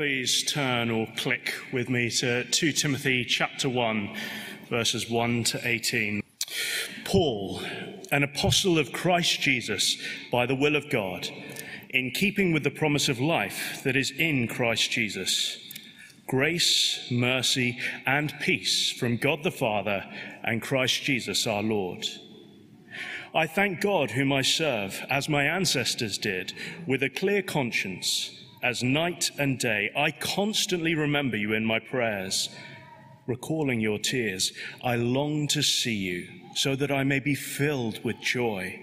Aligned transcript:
Please 0.00 0.44
turn 0.44 0.90
or 0.90 1.06
click 1.18 1.52
with 1.74 1.90
me 1.90 2.08
to 2.08 2.44
2 2.44 2.72
Timothy 2.72 3.22
chapter 3.22 3.68
1, 3.68 4.16
verses 4.70 5.10
1 5.10 5.44
to 5.44 5.60
18. 5.62 6.22
Paul, 7.04 7.60
an 8.10 8.22
apostle 8.22 8.78
of 8.78 8.92
Christ 8.92 9.42
Jesus 9.42 9.98
by 10.32 10.46
the 10.46 10.54
will 10.54 10.74
of 10.74 10.88
God, 10.88 11.28
in 11.90 12.12
keeping 12.12 12.50
with 12.50 12.64
the 12.64 12.70
promise 12.70 13.10
of 13.10 13.20
life 13.20 13.82
that 13.84 13.94
is 13.94 14.10
in 14.12 14.48
Christ 14.48 14.90
Jesus. 14.90 15.58
Grace, 16.26 17.06
mercy, 17.10 17.78
and 18.06 18.32
peace 18.40 18.90
from 18.90 19.18
God 19.18 19.42
the 19.42 19.50
Father 19.50 20.06
and 20.42 20.62
Christ 20.62 21.02
Jesus 21.02 21.46
our 21.46 21.62
Lord. 21.62 22.06
I 23.34 23.46
thank 23.46 23.82
God, 23.82 24.12
whom 24.12 24.32
I 24.32 24.40
serve, 24.40 25.04
as 25.10 25.28
my 25.28 25.44
ancestors 25.44 26.16
did, 26.16 26.54
with 26.86 27.02
a 27.02 27.10
clear 27.10 27.42
conscience, 27.42 28.39
as 28.62 28.82
night 28.82 29.30
and 29.38 29.58
day. 29.58 29.90
I 29.96 30.10
constantly 30.10 30.94
remember 30.94 31.36
you 31.36 31.52
in 31.52 31.64
my 31.64 31.78
prayers. 31.78 32.48
Recalling 33.26 33.80
your 33.80 33.98
tears, 33.98 34.52
I 34.82 34.96
long 34.96 35.46
to 35.48 35.62
see 35.62 35.94
you, 35.94 36.28
so 36.54 36.74
that 36.76 36.90
I 36.90 37.04
may 37.04 37.20
be 37.20 37.34
filled 37.34 38.02
with 38.02 38.20
joy. 38.20 38.80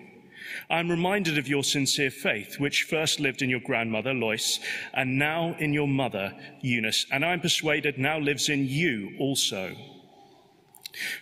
I 0.69 0.79
am 0.79 0.89
reminded 0.89 1.37
of 1.37 1.47
your 1.47 1.63
sincere 1.63 2.11
faith, 2.11 2.59
which 2.59 2.83
first 2.83 3.19
lived 3.19 3.41
in 3.41 3.49
your 3.49 3.59
grandmother, 3.59 4.13
Lois, 4.13 4.59
and 4.93 5.19
now 5.19 5.55
in 5.59 5.73
your 5.73 5.87
mother, 5.87 6.33
Eunice, 6.61 7.05
and 7.11 7.25
I 7.25 7.33
am 7.33 7.41
persuaded 7.41 7.97
now 7.97 8.19
lives 8.19 8.47
in 8.47 8.65
you 8.67 9.13
also. 9.19 9.75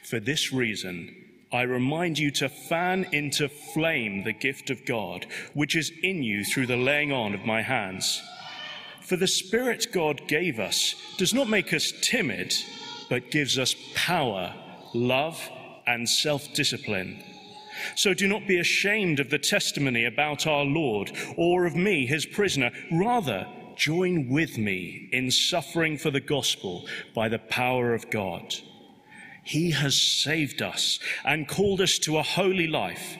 For 0.04 0.20
this 0.20 0.54
reason, 0.54 1.16
I 1.52 1.64
remind 1.64 2.20
you 2.20 2.32
to 2.32 2.50
fan 2.50 3.06
into 3.12 3.50
flame 3.50 4.24
the 4.24 4.34
gift 4.34 4.70
of 4.70 4.86
God, 4.86 5.26
which 5.54 5.76
is 5.76 5.92
in 6.04 6.22
you 6.22 6.44
through 6.44 6.68
the 6.68 6.78
laying 6.78 7.12
on 7.12 7.34
of 7.34 7.46
my 7.46 7.62
hands. 7.62 8.22
For 9.06 9.18
the 9.18 9.28
Spirit 9.28 9.88
God 9.92 10.28
gave 10.28 10.60
us 10.60 10.96
does 11.18 11.32
not 11.32 11.48
make 11.48 11.74
us 11.74 11.94
timid, 12.02 12.56
but 13.08 13.30
gives 13.30 13.60
us 13.60 13.76
power, 13.94 14.52
love, 14.96 15.40
and 15.86 16.10
self 16.10 16.52
discipline. 16.56 17.24
So 17.96 18.16
do 18.16 18.28
not 18.28 18.48
be 18.48 18.60
ashamed 18.60 19.20
of 19.20 19.30
the 19.30 19.38
testimony 19.38 20.06
about 20.06 20.48
our 20.48 20.64
Lord 20.64 21.12
or 21.38 21.68
of 21.68 21.76
me, 21.76 22.08
his 22.08 22.26
prisoner. 22.26 22.72
Rather, 22.92 23.48
join 23.76 24.28
with 24.28 24.58
me 24.58 25.08
in 25.12 25.30
suffering 25.30 26.00
for 26.00 26.10
the 26.10 26.20
gospel 26.20 26.88
by 27.14 27.30
the 27.30 27.38
power 27.40 27.94
of 27.94 28.10
God. 28.10 28.56
He 29.44 29.70
has 29.70 30.02
saved 30.02 30.64
us 30.64 31.00
and 31.24 31.48
called 31.48 31.80
us 31.80 32.00
to 32.00 32.18
a 32.18 32.24
holy 32.24 32.66
life, 32.66 33.18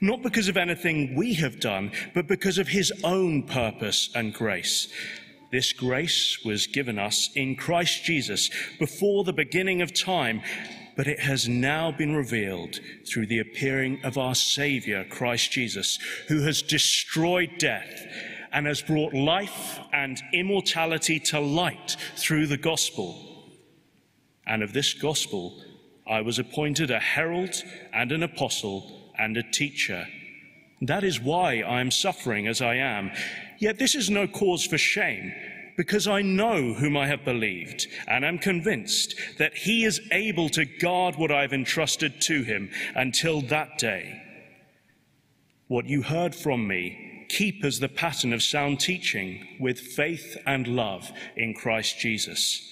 not 0.00 0.22
because 0.22 0.48
of 0.48 0.56
anything 0.56 1.14
we 1.14 1.34
have 1.34 1.60
done, 1.60 1.92
but 2.14 2.26
because 2.26 2.56
of 2.56 2.68
His 2.68 2.90
own 3.04 3.42
purpose 3.42 4.08
and 4.14 4.32
grace. 4.32 4.88
This 5.50 5.72
grace 5.72 6.40
was 6.44 6.66
given 6.66 6.98
us 6.98 7.30
in 7.34 7.56
Christ 7.56 8.04
Jesus 8.04 8.50
before 8.78 9.24
the 9.24 9.32
beginning 9.32 9.82
of 9.82 9.94
time, 9.94 10.42
but 10.96 11.06
it 11.06 11.20
has 11.20 11.48
now 11.48 11.92
been 11.92 12.16
revealed 12.16 12.80
through 13.06 13.26
the 13.26 13.38
appearing 13.38 14.00
of 14.02 14.18
our 14.18 14.34
Savior, 14.34 15.04
Christ 15.04 15.52
Jesus, 15.52 15.98
who 16.28 16.42
has 16.42 16.62
destroyed 16.62 17.50
death 17.58 18.06
and 18.52 18.66
has 18.66 18.82
brought 18.82 19.12
life 19.12 19.78
and 19.92 20.20
immortality 20.32 21.20
to 21.20 21.38
light 21.38 21.96
through 22.16 22.46
the 22.46 22.56
gospel. 22.56 23.22
And 24.46 24.62
of 24.62 24.72
this 24.72 24.94
gospel, 24.94 25.62
I 26.06 26.22
was 26.22 26.38
appointed 26.38 26.90
a 26.90 27.00
herald 27.00 27.62
and 27.92 28.12
an 28.12 28.22
apostle 28.22 29.12
and 29.18 29.36
a 29.36 29.42
teacher. 29.42 30.06
That 30.80 31.04
is 31.04 31.20
why 31.20 31.60
I 31.60 31.80
am 31.80 31.90
suffering 31.90 32.46
as 32.46 32.60
I 32.60 32.76
am. 32.76 33.10
Yet 33.58 33.78
this 33.78 33.94
is 33.94 34.10
no 34.10 34.26
cause 34.26 34.66
for 34.66 34.78
shame, 34.78 35.32
because 35.76 36.06
I 36.06 36.22
know 36.22 36.74
whom 36.74 36.96
I 36.96 37.06
have 37.06 37.24
believed, 37.24 37.86
and 38.06 38.24
am 38.24 38.38
convinced 38.38 39.14
that 39.38 39.54
he 39.54 39.84
is 39.84 40.00
able 40.10 40.48
to 40.50 40.64
guard 40.64 41.16
what 41.16 41.30
I 41.30 41.42
have 41.42 41.52
entrusted 41.52 42.20
to 42.22 42.42
him 42.42 42.70
until 42.94 43.40
that 43.42 43.78
day. 43.78 44.22
What 45.68 45.86
you 45.86 46.02
heard 46.02 46.34
from 46.34 46.66
me, 46.66 47.26
keep 47.28 47.64
as 47.64 47.80
the 47.80 47.88
pattern 47.88 48.32
of 48.32 48.42
sound 48.42 48.80
teaching 48.80 49.58
with 49.60 49.80
faith 49.80 50.36
and 50.46 50.68
love 50.68 51.10
in 51.36 51.54
Christ 51.54 51.98
Jesus. 51.98 52.62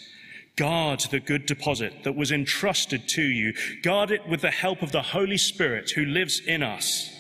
Guard 0.56 1.00
the 1.10 1.18
good 1.18 1.46
deposit 1.46 2.04
that 2.04 2.14
was 2.14 2.30
entrusted 2.30 3.08
to 3.08 3.22
you. 3.22 3.52
Guard 3.82 4.12
it 4.12 4.28
with 4.28 4.40
the 4.40 4.52
help 4.52 4.82
of 4.82 4.92
the 4.92 5.02
Holy 5.02 5.36
Spirit 5.36 5.90
who 5.90 6.04
lives 6.04 6.40
in 6.46 6.62
us. 6.62 7.10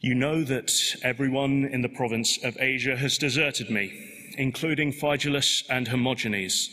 You 0.00 0.14
know 0.14 0.44
that 0.44 0.70
everyone 1.02 1.64
in 1.64 1.82
the 1.82 1.88
province 1.88 2.38
of 2.44 2.56
Asia 2.60 2.96
has 2.96 3.18
deserted 3.18 3.68
me, 3.68 3.92
including 4.38 4.92
Phygelus 4.92 5.64
and 5.68 5.88
Hermogenes. 5.88 6.70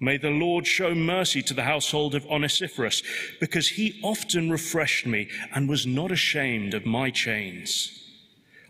May 0.00 0.16
the 0.16 0.30
Lord 0.30 0.66
show 0.66 0.94
mercy 0.94 1.42
to 1.42 1.52
the 1.52 1.64
household 1.64 2.14
of 2.14 2.24
Onesiphorus, 2.24 3.02
because 3.40 3.68
he 3.68 4.00
often 4.02 4.50
refreshed 4.50 5.04
me 5.04 5.28
and 5.54 5.68
was 5.68 5.86
not 5.86 6.10
ashamed 6.10 6.72
of 6.72 6.86
my 6.86 7.10
chains. 7.10 7.92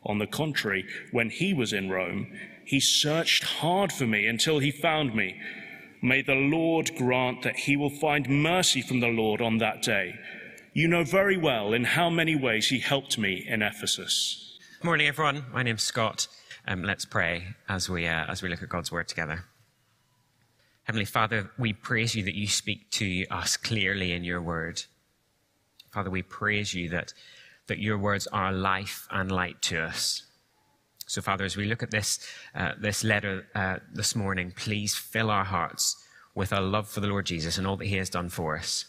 On 0.04 0.18
the 0.18 0.26
contrary, 0.26 0.84
when 1.12 1.30
he 1.30 1.54
was 1.54 1.72
in 1.72 1.88
Rome, 1.88 2.36
he 2.64 2.80
searched 2.80 3.44
hard 3.44 3.92
for 3.92 4.06
me 4.06 4.26
until 4.26 4.58
he 4.58 4.72
found 4.72 5.14
me. 5.14 5.40
May 6.02 6.22
the 6.22 6.34
Lord 6.34 6.90
grant 6.96 7.42
that 7.42 7.56
he 7.56 7.76
will 7.76 7.90
find 7.90 8.28
mercy 8.28 8.82
from 8.82 8.98
the 8.98 9.08
Lord 9.08 9.40
on 9.40 9.58
that 9.58 9.82
day. 9.82 10.14
You 10.76 10.88
know 10.88 11.04
very 11.04 11.38
well 11.38 11.72
in 11.72 11.84
how 11.84 12.10
many 12.10 12.36
ways 12.36 12.68
he 12.68 12.80
helped 12.80 13.16
me 13.16 13.42
in 13.48 13.62
Ephesus. 13.62 14.58
Good 14.76 14.84
Morning, 14.84 15.06
everyone. 15.06 15.46
My 15.50 15.62
name's 15.62 15.82
Scott. 15.82 16.28
Um, 16.68 16.82
let's 16.82 17.06
pray 17.06 17.44
as 17.66 17.88
we, 17.88 18.06
uh, 18.06 18.26
as 18.28 18.42
we 18.42 18.50
look 18.50 18.62
at 18.62 18.68
God's 18.68 18.92
word 18.92 19.08
together. 19.08 19.46
Heavenly 20.82 21.06
Father, 21.06 21.50
we 21.56 21.72
praise 21.72 22.14
you 22.14 22.24
that 22.24 22.34
you 22.34 22.46
speak 22.46 22.90
to 22.90 23.24
us 23.30 23.56
clearly 23.56 24.12
in 24.12 24.22
your 24.22 24.42
word. 24.42 24.82
Father, 25.92 26.10
we 26.10 26.20
praise 26.20 26.74
you 26.74 26.90
that, 26.90 27.14
that 27.68 27.78
your 27.78 27.96
words 27.96 28.26
are 28.26 28.52
life 28.52 29.08
and 29.10 29.32
light 29.32 29.62
to 29.62 29.80
us. 29.80 30.24
So, 31.06 31.22
Father, 31.22 31.46
as 31.46 31.56
we 31.56 31.64
look 31.64 31.82
at 31.82 31.90
this, 31.90 32.18
uh, 32.54 32.72
this 32.78 33.02
letter 33.02 33.46
uh, 33.54 33.76
this 33.94 34.14
morning, 34.14 34.52
please 34.54 34.94
fill 34.94 35.30
our 35.30 35.44
hearts 35.44 35.96
with 36.34 36.52
a 36.52 36.60
love 36.60 36.86
for 36.86 37.00
the 37.00 37.08
Lord 37.08 37.24
Jesus 37.24 37.56
and 37.56 37.66
all 37.66 37.78
that 37.78 37.86
he 37.86 37.96
has 37.96 38.10
done 38.10 38.28
for 38.28 38.58
us, 38.58 38.84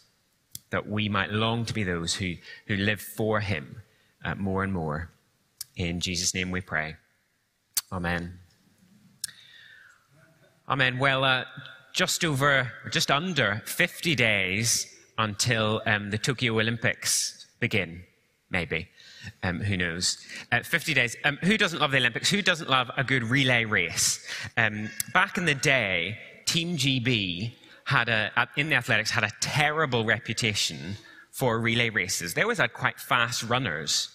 that 0.70 0.88
we 0.88 1.10
might 1.10 1.32
long 1.32 1.66
to 1.66 1.74
be 1.74 1.84
those 1.84 2.16
who, 2.16 2.34
who 2.68 2.76
live 2.76 3.02
for 3.02 3.40
him 3.40 3.82
uh, 4.24 4.36
more 4.36 4.64
and 4.64 4.74
more. 4.74 5.10
In 5.76 6.00
Jesus' 6.00 6.34
name 6.34 6.52
we 6.52 6.62
pray. 6.62 6.96
Amen. 7.92 8.40
Amen. 10.68 11.00
Well, 11.00 11.24
uh, 11.24 11.46
just 11.94 12.26
over, 12.26 12.72
just 12.92 13.10
under 13.10 13.62
50 13.66 14.16
days 14.16 14.94
until 15.18 15.82
um, 15.86 16.10
the 16.10 16.18
Tokyo 16.18 16.60
Olympics 16.60 17.48
begin, 17.60 18.04
maybe. 18.50 18.90
Um, 19.44 19.60
who 19.60 19.78
knows? 19.78 20.18
Uh, 20.52 20.62
50 20.64 20.94
days. 20.94 21.16
Um, 21.24 21.38
who 21.44 21.58
doesn't 21.58 21.80
love 21.80 21.92
the 21.92 21.98
Olympics? 21.98 22.30
Who 22.30 22.42
doesn't 22.42 22.70
love 22.70 22.92
a 22.98 23.04
good 23.04 23.24
relay 23.24 23.66
race? 23.66 24.26
Um, 24.58 24.90
back 25.14 25.38
in 25.38 25.46
the 25.46 25.56
day, 25.56 26.18
Team 26.46 26.78
GB 26.78 27.54
had 27.88 28.10
a, 28.10 28.50
in 28.58 28.68
the 28.68 28.76
athletics 28.76 29.10
had 29.10 29.24
a 29.24 29.32
terrible 29.40 30.04
reputation 30.04 30.98
for 31.32 31.58
relay 31.58 31.90
races. 31.90 32.34
They 32.34 32.42
always 32.42 32.58
had 32.58 32.74
quite 32.74 33.00
fast 33.00 33.44
runners, 33.44 34.10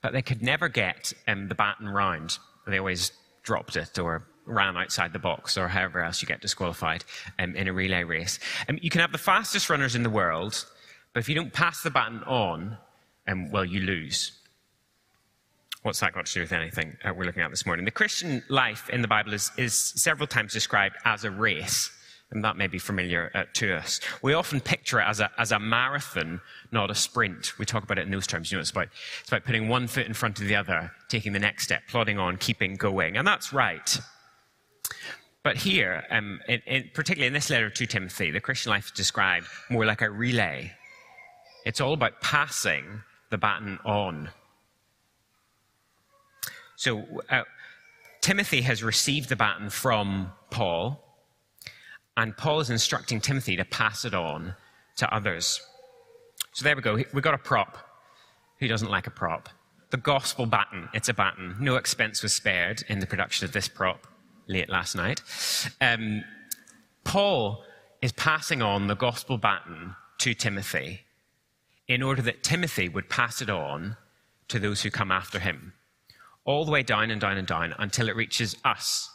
but 0.00 0.12
they 0.12 0.22
could 0.22 0.42
never 0.42 0.68
get 0.68 1.12
um, 1.28 1.46
the 1.46 1.54
baton 1.54 1.88
round. 1.88 2.38
They 2.66 2.78
always 2.78 3.12
dropped 3.44 3.76
it 3.76 3.96
or 3.96 4.26
ran 4.44 4.76
outside 4.76 5.12
the 5.12 5.20
box 5.20 5.56
or 5.56 5.68
however 5.68 6.02
else 6.02 6.20
you 6.20 6.26
get 6.26 6.40
disqualified 6.40 7.04
um, 7.38 7.54
in 7.54 7.68
a 7.68 7.72
relay 7.72 8.02
race. 8.02 8.40
Um, 8.68 8.80
you 8.82 8.90
can 8.90 9.00
have 9.00 9.12
the 9.12 9.18
fastest 9.18 9.70
runners 9.70 9.94
in 9.94 10.02
the 10.02 10.10
world, 10.10 10.66
but 11.12 11.20
if 11.20 11.28
you 11.28 11.36
don't 11.36 11.52
pass 11.52 11.80
the 11.80 11.90
baton 11.90 12.24
on, 12.24 12.76
um, 13.28 13.52
well, 13.52 13.64
you 13.64 13.82
lose. 13.82 14.32
What's 15.82 16.00
that 16.00 16.12
got 16.12 16.26
to 16.26 16.34
do 16.34 16.40
with 16.40 16.52
anything 16.52 16.96
uh, 17.04 17.12
we're 17.14 17.24
looking 17.24 17.42
at 17.42 17.50
this 17.50 17.66
morning? 17.66 17.84
The 17.84 17.92
Christian 17.92 18.42
life 18.48 18.90
in 18.90 19.00
the 19.00 19.08
Bible 19.08 19.32
is, 19.32 19.52
is 19.56 19.74
several 19.74 20.26
times 20.26 20.52
described 20.52 20.96
as 21.04 21.22
a 21.22 21.30
race, 21.30 21.92
and 22.32 22.44
that 22.44 22.56
may 22.56 22.66
be 22.66 22.78
familiar 22.78 23.30
uh, 23.34 23.44
to 23.54 23.74
us. 23.76 24.00
We 24.22 24.34
often 24.34 24.60
picture 24.60 25.00
it 25.00 25.04
as 25.04 25.20
a, 25.20 25.30
as 25.38 25.52
a 25.52 25.58
marathon, 25.58 26.40
not 26.72 26.90
a 26.90 26.94
sprint. 26.94 27.58
We 27.58 27.66
talk 27.66 27.84
about 27.84 27.98
it 27.98 28.02
in 28.02 28.10
those 28.10 28.26
terms. 28.26 28.50
You 28.50 28.56
know, 28.56 28.62
it's 28.62 28.70
about, 28.70 28.88
it's 29.20 29.28
about 29.28 29.44
putting 29.44 29.68
one 29.68 29.86
foot 29.86 30.06
in 30.06 30.14
front 30.14 30.40
of 30.40 30.48
the 30.48 30.56
other, 30.56 30.90
taking 31.08 31.32
the 31.32 31.38
next 31.38 31.64
step, 31.64 31.82
plodding 31.88 32.18
on, 32.18 32.38
keeping 32.38 32.76
going. 32.76 33.16
And 33.16 33.26
that's 33.26 33.52
right. 33.52 34.00
But 35.42 35.56
here, 35.56 36.04
um, 36.10 36.40
in, 36.48 36.62
in, 36.66 36.90
particularly 36.94 37.26
in 37.26 37.32
this 37.32 37.50
letter 37.50 37.68
to 37.68 37.86
Timothy, 37.86 38.30
the 38.30 38.40
Christian 38.40 38.70
life 38.70 38.86
is 38.86 38.92
described 38.92 39.46
more 39.68 39.84
like 39.84 40.00
a 40.00 40.10
relay. 40.10 40.72
It's 41.66 41.80
all 41.80 41.92
about 41.92 42.20
passing 42.20 43.02
the 43.30 43.38
baton 43.38 43.78
on. 43.84 44.30
So 46.76 47.04
uh, 47.28 47.42
Timothy 48.20 48.62
has 48.62 48.82
received 48.82 49.28
the 49.28 49.36
baton 49.36 49.68
from 49.68 50.32
Paul, 50.50 51.11
and 52.16 52.36
Paul 52.36 52.60
is 52.60 52.70
instructing 52.70 53.20
Timothy 53.20 53.56
to 53.56 53.64
pass 53.64 54.04
it 54.04 54.14
on 54.14 54.54
to 54.96 55.14
others. 55.14 55.60
So 56.52 56.64
there 56.64 56.76
we 56.76 56.82
go. 56.82 56.94
We've 56.94 57.22
got 57.22 57.34
a 57.34 57.38
prop. 57.38 57.78
Who 58.60 58.68
doesn't 58.68 58.90
like 58.90 59.06
a 59.06 59.10
prop? 59.10 59.48
The 59.90 59.96
gospel 59.96 60.46
baton. 60.46 60.88
It's 60.94 61.08
a 61.08 61.14
baton. 61.14 61.56
No 61.60 61.76
expense 61.76 62.22
was 62.22 62.34
spared 62.34 62.82
in 62.88 63.00
the 63.00 63.06
production 63.06 63.44
of 63.44 63.52
this 63.52 63.68
prop. 63.68 64.06
late 64.46 64.68
last 64.68 64.94
night. 64.96 65.22
Um, 65.80 66.24
Paul 67.04 67.64
is 68.00 68.12
passing 68.12 68.62
on 68.62 68.86
the 68.86 68.94
gospel 68.94 69.38
baton 69.38 69.94
to 70.18 70.34
Timothy 70.34 71.02
in 71.88 72.02
order 72.02 72.22
that 72.22 72.42
Timothy 72.42 72.88
would 72.88 73.08
pass 73.08 73.40
it 73.42 73.50
on 73.50 73.96
to 74.48 74.58
those 74.58 74.82
who 74.82 74.90
come 74.90 75.10
after 75.10 75.38
him, 75.38 75.72
all 76.44 76.64
the 76.64 76.70
way 76.70 76.82
down 76.82 77.10
and 77.10 77.20
down 77.20 77.38
and 77.38 77.46
down 77.46 77.74
until 77.78 78.08
it 78.08 78.16
reaches 78.16 78.56
us. 78.64 79.10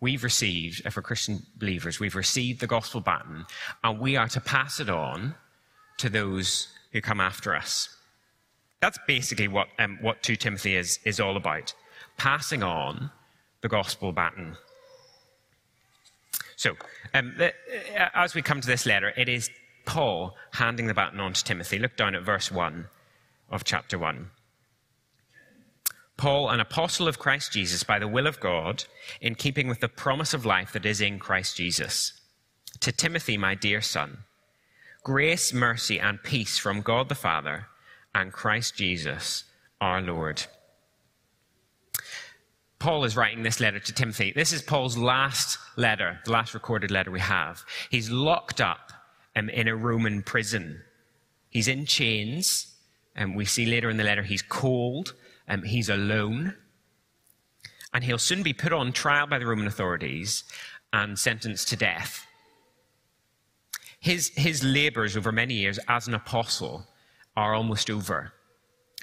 We've 0.00 0.22
received, 0.22 0.82
if 0.84 0.96
we're 0.96 1.02
Christian 1.02 1.44
believers, 1.56 1.98
we've 1.98 2.14
received 2.14 2.60
the 2.60 2.66
gospel 2.66 3.00
baton, 3.00 3.46
and 3.82 3.98
we 3.98 4.16
are 4.16 4.28
to 4.28 4.40
pass 4.40 4.78
it 4.78 4.88
on 4.88 5.34
to 5.98 6.08
those 6.08 6.68
who 6.92 7.00
come 7.00 7.20
after 7.20 7.54
us. 7.54 7.88
That's 8.80 8.98
basically 9.06 9.48
what, 9.48 9.68
um, 9.78 9.98
what 10.00 10.22
2 10.22 10.36
Timothy 10.36 10.76
is, 10.76 11.00
is 11.04 11.18
all 11.18 11.36
about 11.36 11.74
passing 12.16 12.62
on 12.62 13.10
the 13.60 13.68
gospel 13.68 14.12
baton. 14.12 14.56
So, 16.54 16.76
um, 17.14 17.34
the, 17.36 17.52
uh, 17.96 18.08
as 18.14 18.34
we 18.34 18.42
come 18.42 18.60
to 18.60 18.66
this 18.66 18.86
letter, 18.86 19.12
it 19.16 19.28
is 19.28 19.50
Paul 19.84 20.36
handing 20.52 20.86
the 20.86 20.94
baton 20.94 21.18
on 21.18 21.32
to 21.32 21.42
Timothy. 21.42 21.78
Look 21.78 21.96
down 21.96 22.14
at 22.14 22.22
verse 22.22 22.52
1 22.52 22.86
of 23.50 23.64
chapter 23.64 23.98
1. 23.98 24.30
Paul, 26.18 26.50
an 26.50 26.60
apostle 26.60 27.08
of 27.08 27.18
Christ 27.18 27.52
Jesus 27.52 27.84
by 27.84 27.98
the 27.98 28.08
will 28.08 28.26
of 28.26 28.40
God, 28.40 28.84
in 29.20 29.36
keeping 29.36 29.68
with 29.68 29.80
the 29.80 29.88
promise 29.88 30.34
of 30.34 30.44
life 30.44 30.72
that 30.72 30.84
is 30.84 31.00
in 31.00 31.18
Christ 31.18 31.56
Jesus. 31.56 32.12
To 32.80 32.92
Timothy, 32.92 33.38
my 33.38 33.54
dear 33.54 33.80
son, 33.80 34.18
grace, 35.02 35.54
mercy, 35.54 35.98
and 35.98 36.22
peace 36.22 36.58
from 36.58 36.82
God 36.82 37.08
the 37.08 37.14
Father 37.14 37.68
and 38.14 38.32
Christ 38.32 38.76
Jesus 38.76 39.44
our 39.80 40.02
Lord. 40.02 40.42
Paul 42.80 43.04
is 43.04 43.16
writing 43.16 43.42
this 43.42 43.60
letter 43.60 43.78
to 43.78 43.92
Timothy. 43.92 44.32
This 44.34 44.52
is 44.52 44.62
Paul's 44.62 44.98
last 44.98 45.58
letter, 45.76 46.18
the 46.24 46.32
last 46.32 46.52
recorded 46.52 46.90
letter 46.90 47.10
we 47.10 47.20
have. 47.20 47.64
He's 47.90 48.10
locked 48.10 48.60
up 48.60 48.92
um, 49.34 49.48
in 49.50 49.68
a 49.68 49.76
Roman 49.76 50.22
prison. 50.22 50.82
He's 51.48 51.68
in 51.68 51.86
chains, 51.86 52.74
and 53.16 53.36
we 53.36 53.44
see 53.44 53.66
later 53.66 53.88
in 53.88 53.96
the 53.96 54.04
letter 54.04 54.22
he's 54.22 54.42
cold, 54.42 55.14
um, 55.48 55.62
he's 55.62 55.88
alone, 55.88 56.54
and 57.92 58.04
he'll 58.04 58.18
soon 58.18 58.42
be 58.42 58.52
put 58.52 58.72
on 58.72 58.92
trial 58.92 59.26
by 59.26 59.38
the 59.38 59.46
Roman 59.46 59.66
authorities 59.66 60.44
and 60.92 61.18
sentenced 61.18 61.68
to 61.68 61.76
death. 61.76 62.26
His, 64.00 64.28
his 64.36 64.62
labors 64.62 65.16
over 65.16 65.32
many 65.32 65.54
years 65.54 65.78
as 65.88 66.06
an 66.06 66.14
apostle 66.14 66.86
are 67.36 67.54
almost 67.54 67.90
over. 67.90 68.32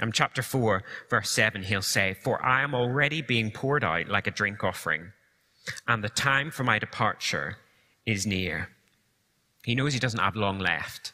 In 0.01 0.11
chapter 0.11 0.41
4, 0.41 0.83
verse 1.09 1.29
7, 1.29 1.63
he'll 1.63 1.81
say, 1.81 2.15
For 2.21 2.43
I 2.43 2.61
am 2.61 2.75
already 2.75 3.21
being 3.21 3.51
poured 3.51 3.83
out 3.83 4.07
like 4.07 4.27
a 4.27 4.31
drink 4.31 4.63
offering, 4.63 5.11
and 5.87 6.03
the 6.03 6.09
time 6.09 6.51
for 6.51 6.63
my 6.63 6.79
departure 6.79 7.57
is 8.05 8.27
near. 8.27 8.69
He 9.63 9.73
knows 9.73 9.93
he 9.93 9.99
doesn't 9.99 10.19
have 10.19 10.35
long 10.35 10.59
left. 10.59 11.13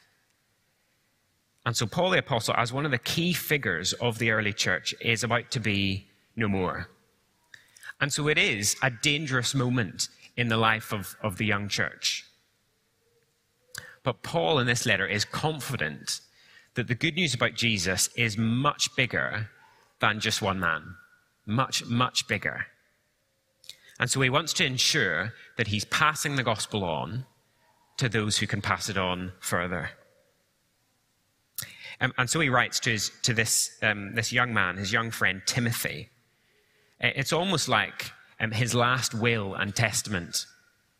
And 1.66 1.78
so, 1.78 1.86
Paul 1.86 2.10
the 2.10 2.18
Apostle, 2.20 2.56
as 2.58 2.74
one 2.74 2.86
of 2.86 2.92
the 2.92 2.98
key 2.98 3.34
figures 3.34 3.94
of 3.94 4.18
the 4.18 4.32
early 4.32 4.54
church, 4.54 4.96
is 5.00 5.24
about 5.24 5.52
to 5.52 5.60
be 5.60 6.08
no 6.36 6.48
more. 6.48 6.90
And 8.00 8.12
so, 8.12 8.28
it 8.28 8.38
is 8.38 8.76
a 8.82 8.90
dangerous 8.90 9.54
moment 9.54 10.10
in 10.36 10.48
the 10.48 10.58
life 10.58 10.92
of, 10.92 11.16
of 11.22 11.38
the 11.38 11.46
young 11.46 11.68
church. 11.70 12.26
But 14.04 14.24
Paul, 14.24 14.58
in 14.58 14.66
this 14.66 14.86
letter, 14.86 15.06
is 15.06 15.26
confident 15.26 16.22
that 16.74 16.88
the 16.88 16.96
good 16.96 17.16
news 17.16 17.34
about 17.34 17.54
Jesus 17.54 18.10
is 18.16 18.38
much 18.38 18.96
bigger 18.96 19.50
than 20.00 20.20
just 20.20 20.42
one 20.42 20.60
man. 20.60 20.96
Much, 21.46 21.86
much 21.86 22.28
bigger. 22.28 22.66
And 24.00 24.10
so 24.10 24.22
he 24.22 24.30
wants 24.30 24.54
to 24.54 24.66
ensure 24.66 25.34
that 25.58 25.68
he's 25.68 25.86
passing 25.86 26.36
the 26.36 26.44
gospel 26.44 26.84
on 26.84 27.26
to 27.98 28.10
those 28.10 28.40
who 28.40 28.48
can 28.48 28.62
pass 28.62 28.90
it 28.90 28.98
on 28.98 29.34
further. 29.40 29.92
And 32.02 32.28
so 32.28 32.40
he 32.40 32.50
writes 32.50 32.80
to, 32.82 32.90
his, 32.90 33.12
to 33.22 33.34
this, 33.34 33.78
um, 33.84 34.16
this 34.16 34.34
young 34.34 34.54
man, 34.54 34.78
his 34.78 34.92
young 34.92 35.12
friend 35.12 35.42
Timothy. 35.46 36.10
It's 37.00 37.32
almost 37.32 37.70
like 37.70 38.12
um, 38.40 38.52
his 38.52 38.74
last 38.74 39.14
will 39.14 39.54
and 39.54 39.76
testament 39.76 40.48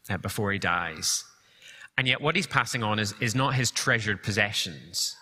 uh, 0.10 0.18
before 0.18 0.52
he 0.52 0.60
dies. 0.60 1.24
And 1.98 2.08
yet, 2.08 2.22
what 2.22 2.36
he's 2.36 2.48
passing 2.48 2.84
on 2.84 3.00
is, 3.00 3.14
is 3.20 3.36
not 3.36 3.56
his 3.56 3.72
treasured 3.72 4.24
possessions, 4.24 5.16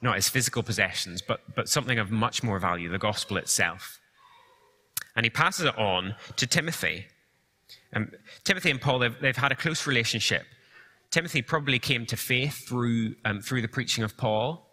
not 0.00 0.16
his 0.16 0.28
physical 0.28 0.62
possessions, 0.62 1.22
but, 1.22 1.40
but 1.54 1.68
something 1.68 1.98
of 1.98 2.10
much 2.10 2.42
more 2.42 2.58
value, 2.58 2.88
the 2.88 2.98
gospel 2.98 3.36
itself. 3.36 3.98
And 5.16 5.24
he 5.24 5.30
passes 5.30 5.66
it 5.66 5.78
on 5.78 6.14
to 6.36 6.46
Timothy. 6.46 7.06
Um, 7.94 8.10
Timothy 8.44 8.70
and 8.70 8.80
Paul, 8.80 9.00
they've, 9.00 9.20
they've, 9.20 9.36
had 9.36 9.52
a 9.52 9.56
close 9.56 9.86
relationship. 9.86 10.46
Timothy 11.10 11.42
probably 11.42 11.78
came 11.78 12.06
to 12.06 12.16
faith 12.16 12.66
through, 12.68 13.14
um, 13.24 13.40
through 13.40 13.62
the 13.62 13.68
preaching 13.68 14.04
of 14.04 14.16
Paul, 14.16 14.67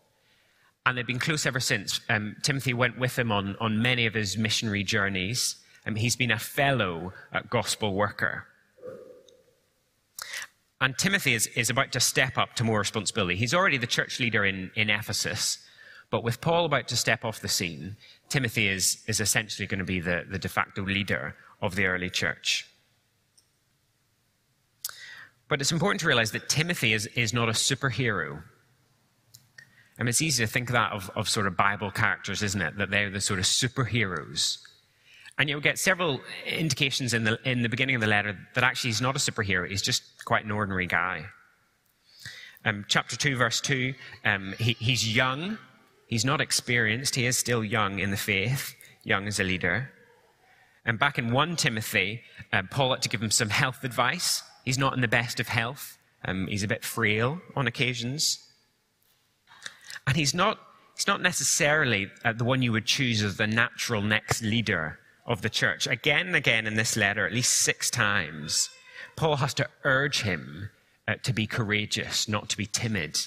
and 0.85 0.97
they've 0.97 1.07
been 1.07 1.19
close 1.19 1.45
ever 1.45 1.59
since. 1.59 1.99
Um, 2.09 2.35
Timothy 2.43 2.73
went 2.73 2.99
with 2.99 3.17
him 3.17 3.31
on, 3.31 3.55
on 3.59 3.81
many 3.81 4.05
of 4.05 4.13
his 4.13 4.37
missionary 4.37 4.83
journeys. 4.83 5.55
Um, 5.85 5.95
he's 5.95 6.15
been 6.15 6.31
a 6.31 6.39
fellow 6.39 7.13
gospel 7.49 7.93
worker. 7.93 8.45
And 10.81 10.97
Timothy 10.97 11.33
is, 11.33 11.47
is 11.47 11.69
about 11.69 11.91
to 11.93 11.99
step 11.99 12.37
up 12.37 12.53
to 12.55 12.63
more 12.63 12.79
responsibility. 12.79 13.35
He's 13.35 13.53
already 13.53 13.77
the 13.77 13.87
church 13.87 14.19
leader 14.19 14.45
in, 14.45 14.71
in 14.75 14.89
Ephesus, 14.89 15.59
but 16.11 16.23
with 16.23 16.41
Paul 16.41 16.65
about 16.65 16.87
to 16.89 16.97
step 16.97 17.25
off 17.25 17.39
the 17.39 17.47
scene, 17.47 17.95
Timothy 18.29 18.67
is, 18.67 19.03
is 19.07 19.19
essentially 19.19 19.67
going 19.67 19.79
to 19.79 19.85
be 19.85 19.99
the, 19.99 20.25
the 20.29 20.37
de 20.37 20.49
facto 20.49 20.83
leader 20.83 21.35
of 21.61 21.75
the 21.75 21.85
early 21.85 22.09
church. 22.09 22.67
But 25.47 25.61
it's 25.61 25.71
important 25.71 26.01
to 26.01 26.07
realize 26.07 26.31
that 26.31 26.49
Timothy 26.49 26.93
is, 26.93 27.07
is 27.07 27.33
not 27.33 27.49
a 27.49 27.53
superhero. 27.53 28.43
Mean, 29.99 30.09
it's 30.09 30.21
easy 30.21 30.43
to 30.45 30.51
think 30.51 30.69
of 30.69 30.73
that 30.73 30.91
of, 30.91 31.09
of 31.15 31.29
sort 31.29 31.47
of 31.47 31.55
Bible 31.55 31.89
characters, 31.89 32.43
isn't 32.43 32.61
it? 32.61 32.77
That 32.77 32.89
they're 32.89 33.09
the 33.09 33.21
sort 33.21 33.39
of 33.39 33.45
superheroes. 33.45 34.57
And 35.37 35.49
you'll 35.49 35.61
get 35.61 35.77
several 35.77 36.21
indications 36.45 37.13
in 37.13 37.25
the, 37.25 37.39
in 37.43 37.61
the 37.61 37.69
beginning 37.69 37.95
of 37.95 38.01
the 38.01 38.07
letter 38.07 38.37
that 38.55 38.63
actually 38.63 38.89
he's 38.89 39.01
not 39.01 39.15
a 39.15 39.19
superhero, 39.19 39.69
he's 39.69 39.81
just 39.81 40.03
quite 40.23 40.45
an 40.45 40.51
ordinary 40.51 40.87
guy. 40.87 41.25
Um, 42.63 42.85
chapter 42.87 43.15
2, 43.15 43.35
verse 43.35 43.61
2, 43.61 43.93
um, 44.23 44.55
he, 44.57 44.73
he's 44.79 45.15
young, 45.15 45.57
he's 46.07 46.25
not 46.25 46.41
experienced, 46.41 47.15
he 47.15 47.25
is 47.25 47.37
still 47.37 47.63
young 47.63 47.99
in 47.99 48.11
the 48.11 48.17
faith, 48.17 48.73
young 49.03 49.27
as 49.27 49.39
a 49.39 49.43
leader. 49.43 49.91
And 50.85 50.97
back 50.97 51.19
in 51.19 51.31
1 51.31 51.57
Timothy, 51.57 52.21
uh, 52.53 52.63
Paul 52.71 52.91
had 52.91 53.01
to 53.03 53.09
give 53.09 53.21
him 53.21 53.31
some 53.31 53.49
health 53.49 53.83
advice. 53.83 54.41
He's 54.63 54.77
not 54.77 54.93
in 54.93 55.01
the 55.01 55.07
best 55.07 55.39
of 55.39 55.47
health, 55.47 55.97
um, 56.23 56.47
he's 56.47 56.63
a 56.63 56.67
bit 56.67 56.83
frail 56.83 57.39
on 57.55 57.67
occasions. 57.67 58.44
And 60.07 60.15
he's 60.15 60.33
not, 60.33 60.59
he's 60.95 61.07
not 61.07 61.21
necessarily 61.21 62.11
uh, 62.23 62.33
the 62.33 62.43
one 62.43 62.61
you 62.61 62.71
would 62.71 62.85
choose 62.85 63.23
as 63.23 63.37
the 63.37 63.47
natural 63.47 64.01
next 64.01 64.41
leader 64.41 64.99
of 65.25 65.41
the 65.41 65.49
church. 65.49 65.87
Again 65.87 66.27
and 66.27 66.35
again 66.35 66.67
in 66.67 66.75
this 66.75 66.95
letter, 66.95 67.25
at 67.25 67.33
least 67.33 67.53
six 67.53 67.89
times, 67.89 68.69
Paul 69.15 69.37
has 69.37 69.53
to 69.55 69.67
urge 69.83 70.21
him 70.21 70.69
uh, 71.07 71.15
to 71.23 71.33
be 71.33 71.47
courageous, 71.47 72.27
not 72.27 72.49
to 72.49 72.57
be 72.57 72.65
timid. 72.65 73.19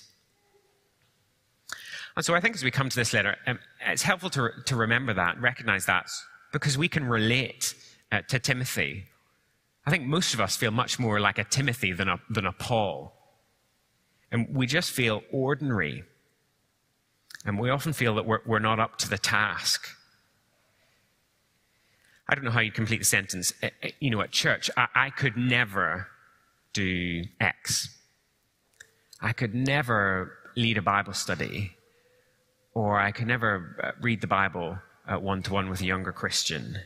And 2.17 2.25
so 2.25 2.35
I 2.35 2.41
think 2.41 2.57
as 2.57 2.65
we 2.65 2.71
come 2.71 2.89
to 2.89 2.97
this 2.97 3.13
letter, 3.13 3.37
um, 3.47 3.59
it's 3.87 4.03
helpful 4.03 4.31
to, 4.31 4.51
to 4.67 4.77
remember 4.77 5.15
that, 5.15 5.41
recognize 5.41 5.87
that, 5.87 6.09
because 6.53 6.77
we 6.77 6.89
can 6.89 7.05
relate 7.05 7.75
uh, 8.11 8.23
to 8.29 8.39
Timothy. 8.39 9.05
I 9.87 9.91
think 9.91 10.05
most 10.05 10.35
of 10.35 10.41
us 10.41 10.57
feel 10.57 10.71
much 10.71 10.99
more 10.99 11.21
like 11.21 11.39
a 11.39 11.45
Timothy 11.45 11.93
than 11.93 12.09
a, 12.09 12.21
than 12.29 12.45
a 12.45 12.53
Paul. 12.53 13.15
And 14.31 14.55
we 14.55 14.67
just 14.67 14.91
feel 14.91 15.23
ordinary. 15.33 16.05
And 17.49 17.59
we 17.59 17.71
often 17.71 17.95
feel 17.95 18.15
that 18.17 18.27
we're, 18.27 18.41
we're 18.45 18.59
not 18.59 18.79
up 18.79 18.99
to 18.99 19.09
the 19.09 19.17
task. 19.17 19.89
I 22.29 22.35
don't 22.35 22.45
know 22.45 22.51
how 22.51 22.61
you 22.61 22.71
complete 22.71 22.99
the 22.99 23.07
sentence. 23.07 23.55
Eh, 23.63 23.71
eh, 23.83 23.91
you 24.01 24.11
know, 24.11 24.21
at 24.21 24.33
church, 24.33 24.71
I, 24.77 24.87
I 24.95 25.11
could 25.11 25.35
never 25.39 26.09
do 26.75 27.25
X. 27.41 27.97
I 29.23 29.33
could 29.33 29.55
never 29.55 30.35
lead 30.57 30.77
a 30.77 30.83
Bible 30.83 31.15
study, 31.15 31.73
or 32.75 33.01
I 33.01 33.13
could 33.13 33.27
never 33.27 33.77
uh, 33.83 33.93
read 34.03 34.21
the 34.21 34.27
Bible 34.27 34.79
one 35.09 35.43
to 35.45 35.53
one 35.55 35.71
with 35.71 35.81
a 35.81 35.87
younger 35.87 36.13
Christian. 36.13 36.77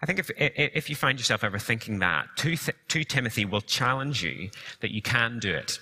I 0.00 0.06
think 0.06 0.20
if, 0.20 0.30
if 0.36 0.88
you 0.88 0.94
find 0.94 1.18
yourself 1.18 1.42
ever 1.42 1.58
thinking 1.58 1.98
that, 1.98 2.28
2, 2.36 2.56
2 2.86 3.02
Timothy 3.02 3.44
will 3.44 3.60
challenge 3.60 4.22
you 4.22 4.50
that 4.80 4.92
you 4.92 5.02
can 5.02 5.40
do 5.40 5.52
it. 5.52 5.80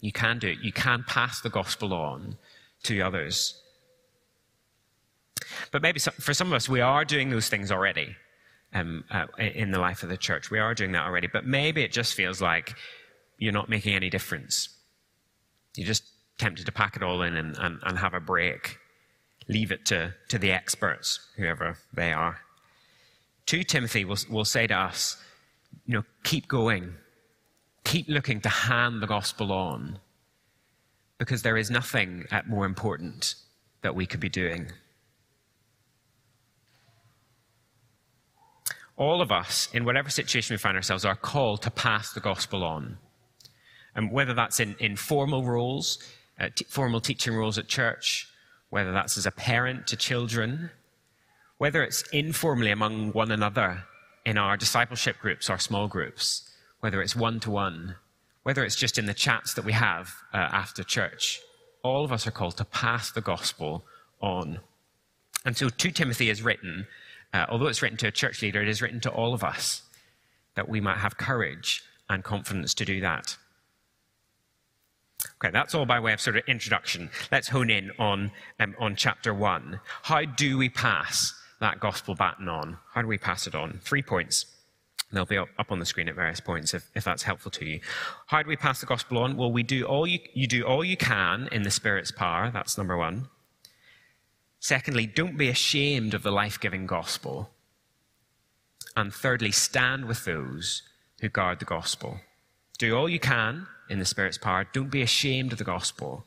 You 0.00 0.12
can 0.12 0.38
do 0.38 0.48
it. 0.48 0.58
You 0.60 0.72
can 0.72 1.04
pass 1.06 1.40
the 1.40 1.50
gospel 1.50 1.92
on 1.92 2.36
to 2.84 3.00
others. 3.00 3.60
But 5.72 5.82
maybe 5.82 5.98
for 5.98 6.34
some 6.34 6.48
of 6.48 6.52
us, 6.52 6.68
we 6.68 6.80
are 6.80 7.04
doing 7.04 7.30
those 7.30 7.48
things 7.48 7.72
already 7.72 8.16
um, 8.74 9.04
uh, 9.10 9.26
in 9.38 9.70
the 9.70 9.78
life 9.78 10.02
of 10.02 10.08
the 10.08 10.16
church. 10.16 10.50
We 10.50 10.58
are 10.58 10.74
doing 10.74 10.92
that 10.92 11.04
already. 11.06 11.26
But 11.26 11.46
maybe 11.46 11.82
it 11.82 11.92
just 11.92 12.14
feels 12.14 12.40
like 12.40 12.74
you're 13.38 13.52
not 13.52 13.68
making 13.68 13.94
any 13.94 14.10
difference. 14.10 14.68
You're 15.74 15.86
just 15.86 16.04
tempted 16.38 16.66
to 16.66 16.72
pack 16.72 16.96
it 16.96 17.02
all 17.02 17.22
in 17.22 17.36
and, 17.36 17.56
and, 17.58 17.80
and 17.82 17.98
have 17.98 18.14
a 18.14 18.20
break. 18.20 18.78
Leave 19.48 19.72
it 19.72 19.86
to, 19.86 20.14
to 20.28 20.38
the 20.38 20.52
experts, 20.52 21.20
whoever 21.36 21.76
they 21.92 22.12
are. 22.12 22.38
2 23.46 23.64
Timothy 23.64 24.04
will, 24.04 24.18
will 24.30 24.44
say 24.44 24.66
to 24.66 24.74
us, 24.74 25.16
you 25.86 25.94
know, 25.94 26.04
keep 26.22 26.48
going. 26.48 26.94
Keep 27.88 28.10
looking 28.10 28.42
to 28.42 28.50
hand 28.50 29.00
the 29.00 29.06
gospel 29.06 29.50
on 29.50 29.98
because 31.16 31.40
there 31.40 31.56
is 31.56 31.70
nothing 31.70 32.26
more 32.46 32.66
important 32.66 33.34
that 33.80 33.94
we 33.94 34.04
could 34.04 34.20
be 34.20 34.28
doing. 34.28 34.70
All 38.98 39.22
of 39.22 39.32
us, 39.32 39.70
in 39.72 39.86
whatever 39.86 40.10
situation 40.10 40.52
we 40.52 40.58
find 40.58 40.76
ourselves, 40.76 41.06
are 41.06 41.16
called 41.16 41.62
to 41.62 41.70
pass 41.70 42.12
the 42.12 42.20
gospel 42.20 42.62
on. 42.62 42.98
And 43.94 44.12
whether 44.12 44.34
that's 44.34 44.60
in, 44.60 44.76
in 44.80 44.94
formal 44.94 45.42
roles, 45.42 45.98
uh, 46.38 46.50
t- 46.54 46.66
formal 46.68 47.00
teaching 47.00 47.34
roles 47.34 47.56
at 47.56 47.68
church, 47.68 48.28
whether 48.68 48.92
that's 48.92 49.16
as 49.16 49.24
a 49.24 49.30
parent 49.30 49.86
to 49.86 49.96
children, 49.96 50.70
whether 51.56 51.82
it's 51.82 52.02
informally 52.12 52.70
among 52.70 53.12
one 53.12 53.30
another 53.30 53.84
in 54.26 54.36
our 54.36 54.58
discipleship 54.58 55.18
groups, 55.20 55.48
our 55.48 55.58
small 55.58 55.88
groups, 55.88 56.47
whether 56.80 57.02
it's 57.02 57.16
one 57.16 57.40
to 57.40 57.50
one, 57.50 57.96
whether 58.42 58.64
it's 58.64 58.76
just 58.76 58.98
in 58.98 59.06
the 59.06 59.14
chats 59.14 59.54
that 59.54 59.64
we 59.64 59.72
have 59.72 60.14
uh, 60.32 60.36
after 60.36 60.82
church, 60.82 61.40
all 61.82 62.04
of 62.04 62.12
us 62.12 62.26
are 62.26 62.30
called 62.30 62.56
to 62.56 62.64
pass 62.64 63.10
the 63.10 63.20
gospel 63.20 63.84
on. 64.20 64.60
And 65.44 65.56
so 65.56 65.68
2 65.68 65.90
Timothy 65.90 66.30
is 66.30 66.42
written, 66.42 66.86
uh, 67.32 67.46
although 67.48 67.66
it's 67.66 67.82
written 67.82 67.98
to 67.98 68.08
a 68.08 68.12
church 68.12 68.42
leader, 68.42 68.62
it 68.62 68.68
is 68.68 68.82
written 68.82 69.00
to 69.00 69.10
all 69.10 69.34
of 69.34 69.44
us 69.44 69.82
that 70.54 70.68
we 70.68 70.80
might 70.80 70.98
have 70.98 71.16
courage 71.16 71.82
and 72.08 72.24
confidence 72.24 72.74
to 72.74 72.84
do 72.84 73.00
that. 73.00 73.36
Okay, 75.36 75.50
that's 75.52 75.74
all 75.74 75.86
by 75.86 76.00
way 76.00 76.12
of 76.12 76.20
sort 76.20 76.36
of 76.36 76.44
introduction. 76.46 77.10
Let's 77.30 77.48
hone 77.48 77.70
in 77.70 77.90
on, 77.98 78.30
um, 78.60 78.74
on 78.78 78.96
chapter 78.96 79.34
one. 79.34 79.80
How 80.02 80.24
do 80.24 80.58
we 80.58 80.68
pass 80.68 81.34
that 81.60 81.80
gospel 81.80 82.14
baton 82.14 82.48
on? 82.48 82.78
How 82.92 83.02
do 83.02 83.08
we 83.08 83.18
pass 83.18 83.46
it 83.46 83.54
on? 83.54 83.80
Three 83.82 84.02
points. 84.02 84.46
They'll 85.10 85.24
be 85.24 85.38
up, 85.38 85.48
on 85.70 85.78
the 85.78 85.86
screen 85.86 86.08
at 86.08 86.14
various 86.14 86.40
points 86.40 86.74
if, 86.74 86.90
if 86.94 87.04
that's 87.04 87.22
helpful 87.22 87.50
to 87.52 87.64
you. 87.64 87.80
How 88.26 88.42
do 88.42 88.48
we 88.48 88.56
pass 88.56 88.80
the 88.80 88.86
gospel 88.86 89.18
on? 89.18 89.36
Well, 89.36 89.50
we 89.50 89.62
do 89.62 89.84
all 89.84 90.06
you, 90.06 90.18
you 90.34 90.46
do 90.46 90.64
all 90.64 90.84
you 90.84 90.98
can 90.98 91.48
in 91.50 91.62
the 91.62 91.70
Spirit's 91.70 92.10
power. 92.10 92.50
That's 92.50 92.76
number 92.76 92.96
one. 92.96 93.28
Secondly, 94.60 95.06
don't 95.06 95.38
be 95.38 95.48
ashamed 95.48 96.12
of 96.12 96.22
the 96.22 96.30
life 96.30 96.60
giving 96.60 96.86
gospel. 96.86 97.50
And 98.96 99.14
thirdly, 99.14 99.52
stand 99.52 100.04
with 100.04 100.24
those 100.24 100.82
who 101.20 101.28
guard 101.28 101.60
the 101.60 101.64
gospel. 101.64 102.20
Do 102.78 102.96
all 102.96 103.08
you 103.08 103.20
can 103.20 103.66
in 103.88 103.98
the 104.00 104.04
Spirit's 104.04 104.38
power. 104.38 104.66
Don't 104.72 104.90
be 104.90 105.02
ashamed 105.02 105.52
of 105.52 105.58
the 105.58 105.64
gospel. 105.64 106.26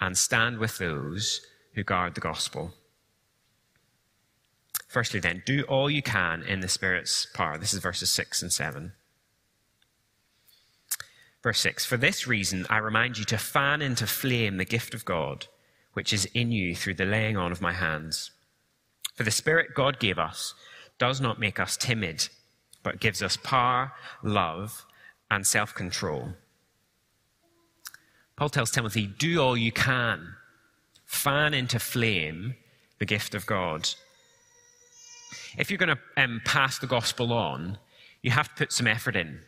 And 0.00 0.16
stand 0.16 0.58
with 0.58 0.78
those 0.78 1.40
who 1.74 1.82
guard 1.82 2.14
the 2.14 2.20
gospel. 2.20 2.72
Firstly, 4.96 5.20
then, 5.20 5.42
do 5.44 5.62
all 5.64 5.90
you 5.90 6.00
can 6.00 6.42
in 6.42 6.60
the 6.60 6.68
Spirit's 6.68 7.26
power. 7.26 7.58
This 7.58 7.74
is 7.74 7.80
verses 7.80 8.08
6 8.08 8.40
and 8.40 8.50
7. 8.50 8.92
Verse 11.42 11.60
6 11.60 11.84
For 11.84 11.98
this 11.98 12.26
reason, 12.26 12.66
I 12.70 12.78
remind 12.78 13.18
you 13.18 13.26
to 13.26 13.36
fan 13.36 13.82
into 13.82 14.06
flame 14.06 14.56
the 14.56 14.64
gift 14.64 14.94
of 14.94 15.04
God, 15.04 15.48
which 15.92 16.14
is 16.14 16.24
in 16.32 16.50
you 16.50 16.74
through 16.74 16.94
the 16.94 17.04
laying 17.04 17.36
on 17.36 17.52
of 17.52 17.60
my 17.60 17.74
hands. 17.74 18.30
For 19.14 19.22
the 19.22 19.30
Spirit 19.30 19.74
God 19.74 20.00
gave 20.00 20.18
us 20.18 20.54
does 20.98 21.20
not 21.20 21.38
make 21.38 21.60
us 21.60 21.76
timid, 21.76 22.30
but 22.82 22.98
gives 22.98 23.22
us 23.22 23.36
power, 23.36 23.92
love, 24.22 24.86
and 25.30 25.46
self 25.46 25.74
control. 25.74 26.32
Paul 28.34 28.48
tells 28.48 28.70
Timothy, 28.70 29.06
Do 29.06 29.42
all 29.42 29.58
you 29.58 29.72
can, 29.72 30.36
fan 31.04 31.52
into 31.52 31.78
flame 31.78 32.54
the 32.98 33.04
gift 33.04 33.34
of 33.34 33.44
God 33.44 33.90
if 35.58 35.70
you're 35.70 35.78
going 35.78 35.96
to 35.96 36.22
um, 36.22 36.40
pass 36.44 36.78
the 36.78 36.86
gospel 36.86 37.32
on, 37.32 37.78
you 38.22 38.30
have 38.30 38.48
to 38.48 38.54
put 38.54 38.72
some 38.72 38.86
effort 38.86 39.16
in. 39.16 39.40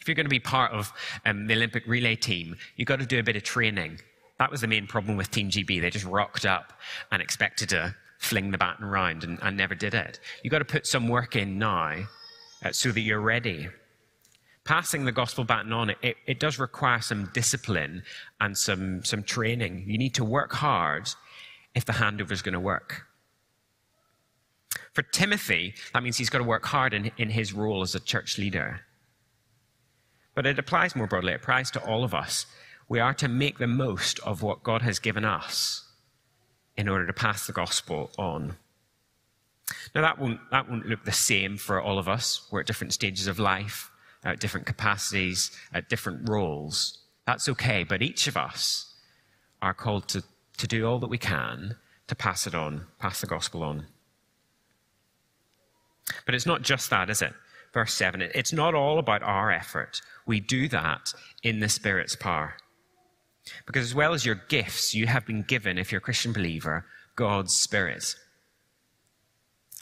If 0.00 0.08
you're 0.08 0.14
going 0.14 0.26
to 0.26 0.30
be 0.30 0.40
part 0.40 0.72
of 0.72 0.92
um, 1.24 1.46
the 1.46 1.54
Olympic 1.54 1.86
relay 1.86 2.16
team, 2.16 2.56
you've 2.76 2.88
got 2.88 3.00
to 3.00 3.06
do 3.06 3.18
a 3.18 3.22
bit 3.22 3.36
of 3.36 3.42
training. 3.42 4.00
That 4.38 4.50
was 4.50 4.60
the 4.60 4.66
main 4.66 4.86
problem 4.86 5.16
with 5.16 5.30
Team 5.30 5.48
GB. 5.48 5.80
They 5.80 5.90
just 5.90 6.04
rocked 6.04 6.44
up 6.44 6.72
and 7.10 7.22
expected 7.22 7.68
to 7.70 7.94
fling 8.18 8.50
the 8.50 8.58
baton 8.58 8.84
around 8.84 9.24
and, 9.24 9.38
and 9.42 9.56
never 9.56 9.74
did 9.74 9.94
it. 9.94 10.20
You've 10.42 10.50
got 10.50 10.58
to 10.58 10.64
put 10.64 10.86
some 10.86 11.08
work 11.08 11.36
in 11.36 11.58
now 11.58 12.04
uh, 12.64 12.72
so 12.72 12.90
that 12.90 13.00
you're 13.00 13.20
ready. 13.20 13.68
Passing 14.64 15.04
the 15.04 15.12
gospel 15.12 15.44
baton 15.44 15.72
on, 15.72 15.90
it, 16.02 16.16
it 16.26 16.40
does 16.40 16.58
require 16.58 17.00
some 17.00 17.30
discipline 17.34 18.02
and 18.40 18.56
some, 18.56 19.04
some 19.04 19.22
training. 19.22 19.84
You 19.86 19.98
need 19.98 20.14
to 20.14 20.24
work 20.24 20.52
hard 20.52 21.08
if 21.74 21.84
the 21.84 21.92
handover 21.92 22.32
is 22.32 22.42
going 22.42 22.54
to 22.54 22.60
work. 22.60 23.06
For 24.94 25.02
Timothy, 25.02 25.74
that 25.92 26.02
means 26.02 26.16
he's 26.16 26.30
got 26.30 26.38
to 26.38 26.44
work 26.44 26.64
hard 26.66 26.94
in, 26.94 27.10
in 27.18 27.30
his 27.30 27.52
role 27.52 27.82
as 27.82 27.94
a 27.94 28.00
church 28.00 28.38
leader. 28.38 28.80
But 30.34 30.46
it 30.46 30.58
applies 30.58 30.96
more 30.96 31.08
broadly, 31.08 31.32
it 31.32 31.42
applies 31.42 31.70
to 31.72 31.84
all 31.84 32.04
of 32.04 32.14
us. 32.14 32.46
We 32.88 33.00
are 33.00 33.14
to 33.14 33.28
make 33.28 33.58
the 33.58 33.66
most 33.66 34.20
of 34.20 34.42
what 34.42 34.62
God 34.62 34.82
has 34.82 34.98
given 34.98 35.24
us 35.24 35.84
in 36.76 36.88
order 36.88 37.06
to 37.06 37.12
pass 37.12 37.46
the 37.46 37.52
gospel 37.52 38.10
on. 38.18 38.56
Now, 39.94 40.02
that 40.02 40.18
won't, 40.18 40.40
that 40.50 40.68
won't 40.68 40.86
look 40.86 41.04
the 41.04 41.12
same 41.12 41.56
for 41.56 41.80
all 41.80 41.98
of 41.98 42.08
us. 42.08 42.46
We're 42.50 42.60
at 42.60 42.66
different 42.66 42.92
stages 42.92 43.26
of 43.26 43.38
life, 43.38 43.90
at 44.22 44.40
different 44.40 44.66
capacities, 44.66 45.50
at 45.72 45.88
different 45.88 46.28
roles. 46.28 46.98
That's 47.26 47.48
okay, 47.48 47.84
but 47.84 48.02
each 48.02 48.26
of 48.26 48.36
us 48.36 48.94
are 49.62 49.74
called 49.74 50.08
to, 50.08 50.22
to 50.58 50.66
do 50.66 50.86
all 50.86 50.98
that 50.98 51.08
we 51.08 51.18
can 51.18 51.76
to 52.06 52.14
pass 52.14 52.46
it 52.46 52.54
on, 52.54 52.86
pass 52.98 53.20
the 53.20 53.26
gospel 53.26 53.62
on. 53.62 53.86
But 56.26 56.34
it's 56.34 56.46
not 56.46 56.62
just 56.62 56.90
that, 56.90 57.10
is 57.10 57.22
it? 57.22 57.32
Verse 57.72 57.92
7 57.94 58.22
it's 58.22 58.52
not 58.52 58.74
all 58.74 58.98
about 58.98 59.22
our 59.22 59.50
effort. 59.50 60.00
We 60.26 60.40
do 60.40 60.68
that 60.68 61.12
in 61.42 61.60
the 61.60 61.68
Spirit's 61.68 62.16
power. 62.16 62.54
Because 63.66 63.84
as 63.84 63.94
well 63.94 64.14
as 64.14 64.24
your 64.24 64.40
gifts, 64.48 64.94
you 64.94 65.06
have 65.06 65.26
been 65.26 65.42
given, 65.42 65.76
if 65.76 65.92
you're 65.92 65.98
a 65.98 66.02
Christian 66.02 66.32
believer, 66.32 66.86
God's 67.16 67.54
Spirit. 67.54 68.14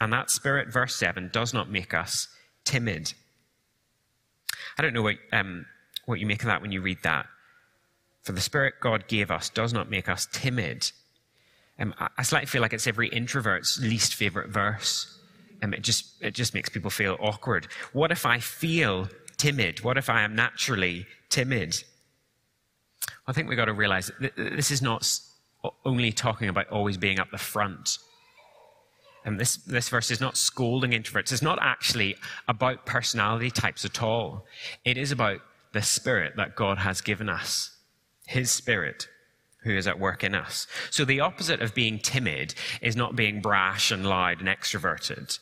And 0.01 0.11
that 0.11 0.29
Spirit, 0.29 0.67
verse 0.67 0.95
7, 0.95 1.29
does 1.31 1.53
not 1.53 1.69
make 1.69 1.93
us 1.93 2.27
timid. 2.65 3.13
I 4.77 4.81
don't 4.81 4.93
know 4.93 5.01
what, 5.01 5.15
um, 5.31 5.65
what 6.05 6.19
you 6.19 6.25
make 6.25 6.41
of 6.41 6.47
that 6.47 6.61
when 6.61 6.71
you 6.71 6.81
read 6.81 6.97
that. 7.03 7.27
For 8.23 8.31
the 8.31 8.41
Spirit 8.41 8.75
God 8.81 9.07
gave 9.07 9.31
us 9.31 9.49
does 9.49 9.71
not 9.71 9.89
make 9.89 10.09
us 10.09 10.27
timid. 10.31 10.91
Um, 11.79 11.93
I 12.17 12.23
slightly 12.23 12.47
feel 12.47 12.61
like 12.61 12.73
it's 12.73 12.87
every 12.87 13.09
introvert's 13.09 13.79
least 13.81 14.15
favorite 14.15 14.49
verse. 14.49 15.19
Um, 15.63 15.73
it 15.73 15.81
just 15.81 16.21
it 16.21 16.33
just 16.33 16.53
makes 16.53 16.69
people 16.69 16.91
feel 16.91 17.17
awkward. 17.19 17.67
What 17.93 18.11
if 18.11 18.25
I 18.25 18.39
feel 18.39 19.07
timid? 19.37 19.83
What 19.83 19.97
if 19.97 20.09
I 20.09 20.21
am 20.21 20.35
naturally 20.35 21.07
timid? 21.29 21.83
I 23.27 23.31
think 23.31 23.47
we've 23.47 23.57
got 23.57 23.65
to 23.65 23.73
realize 23.73 24.11
that 24.19 24.35
this 24.35 24.69
is 24.69 24.81
not 24.81 25.09
only 25.85 26.11
talking 26.11 26.49
about 26.49 26.69
always 26.69 26.97
being 26.97 27.19
up 27.19 27.31
the 27.31 27.37
front. 27.37 27.97
And 29.25 29.39
this, 29.39 29.55
this 29.55 29.87
verse 29.87 30.11
is 30.11 30.19
not 30.19 30.35
scolding 30.35 30.91
introverts. 30.91 31.31
It's 31.31 31.41
not 31.41 31.57
actually 31.61 32.17
about 32.49 32.85
personality 32.85 33.49
types 33.49 33.85
at 33.85 34.03
all. 34.03 34.45
It 34.83 34.97
is 34.97 35.13
about 35.13 35.39
the 35.71 35.81
spirit 35.81 36.33
that 36.35 36.57
God 36.57 36.77
has 36.79 36.99
given 36.99 37.29
us, 37.29 37.71
His 38.27 38.51
spirit 38.51 39.07
who 39.63 39.71
is 39.77 39.87
at 39.87 39.99
work 39.99 40.25
in 40.25 40.35
us. 40.35 40.67
So 40.89 41.05
the 41.05 41.21
opposite 41.21 41.61
of 41.61 41.73
being 41.73 41.99
timid 41.99 42.53
is 42.81 42.97
not 42.97 43.15
being 43.15 43.41
brash 43.41 43.91
and 43.91 44.05
loud 44.05 44.39
and 44.39 44.49
extroverted. 44.49 45.39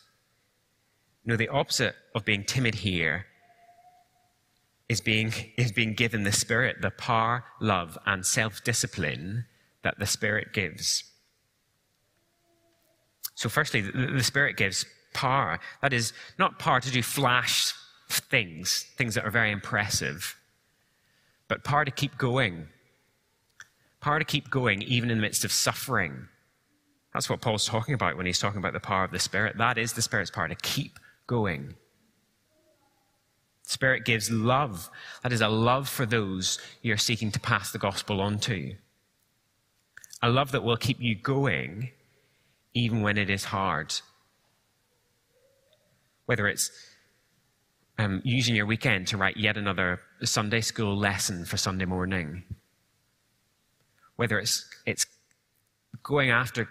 No, 1.26 1.36
the 1.36 1.50
opposite 1.50 1.96
of 2.16 2.26
being 2.26 2.44
timid 2.44 2.76
here 2.76 3.26
is 4.90 5.02
being, 5.02 5.34
is 5.58 5.72
being 5.72 5.94
given 5.94 6.24
the 6.24 6.32
Spirit, 6.32 6.82
the 6.82 6.92
power, 6.92 7.44
love, 7.60 7.98
and 8.06 8.26
self 8.26 8.64
discipline 8.64 9.46
that 9.84 10.00
the 10.00 10.06
Spirit 10.06 10.52
gives. 10.54 11.04
So, 13.36 13.50
firstly, 13.50 13.82
the, 13.82 13.92
the 13.92 14.24
Spirit 14.24 14.58
gives 14.58 14.86
power. 15.14 15.60
That 15.82 15.94
is, 15.94 16.14
not 16.38 16.60
power 16.60 16.80
to 16.80 16.92
do 16.92 17.02
flash 17.02 17.74
things, 18.10 18.88
things 18.98 19.16
that 19.16 19.26
are 19.26 19.32
very 19.32 19.52
impressive, 19.52 20.36
but 21.48 21.64
power 21.64 21.86
to 21.86 21.92
keep 21.92 22.18
going. 22.18 22.68
Power 24.02 24.20
to 24.20 24.26
keep 24.26 24.50
going 24.50 24.82
even 24.82 25.12
in 25.12 25.20
the 25.20 25.22
midst 25.22 25.46
of 25.46 25.52
suffering. 25.52 26.28
That's 27.14 27.30
what 27.30 27.42
Paul's 27.42 27.66
talking 27.66 27.94
about 27.94 28.18
when 28.18 28.26
he's 28.26 28.40
talking 28.40 28.58
about 28.58 28.74
the 28.74 28.80
power 28.80 29.04
of 29.04 29.12
the 29.12 29.20
Spirit. 29.20 29.58
That 29.58 29.78
is 29.78 29.94
the 29.94 30.02
Spirit's 30.02 30.32
power 30.32 30.48
to 30.48 30.56
keep 30.56 31.00
going. 31.32 31.74
Spirit 33.64 34.04
gives 34.04 34.30
love. 34.30 34.90
That 35.24 35.32
is 35.32 35.40
a 35.40 35.48
love 35.48 35.88
for 35.88 36.06
those 36.06 36.60
you're 36.82 36.98
seeking 36.98 37.32
to 37.32 37.40
pass 37.40 37.72
the 37.72 37.80
gospel 37.80 38.20
on 38.20 38.38
to. 38.40 38.76
A 40.22 40.30
love 40.30 40.52
that 40.52 40.64
will 40.64 40.76
keep 40.76 41.00
you 41.00 41.16
going 41.16 41.92
even 42.74 43.02
when 43.02 43.18
it 43.18 43.30
is 43.30 43.46
hard. 43.46 43.94
Whether 46.26 46.48
it's 46.50 46.70
um, 47.98 48.22
using 48.26 48.54
your 48.54 48.66
weekend 48.66 49.08
to 49.08 49.18
write 49.18 49.38
yet 49.38 49.56
another 49.56 50.02
Sunday 50.24 50.60
school 50.60 50.98
lesson 50.98 51.46
for 51.46 51.56
Sunday 51.56 51.86
morning. 51.86 52.44
Whether 54.18 54.38
it's, 54.38 54.70
it's 54.86 55.06
going 56.04 56.30
after 56.30 56.68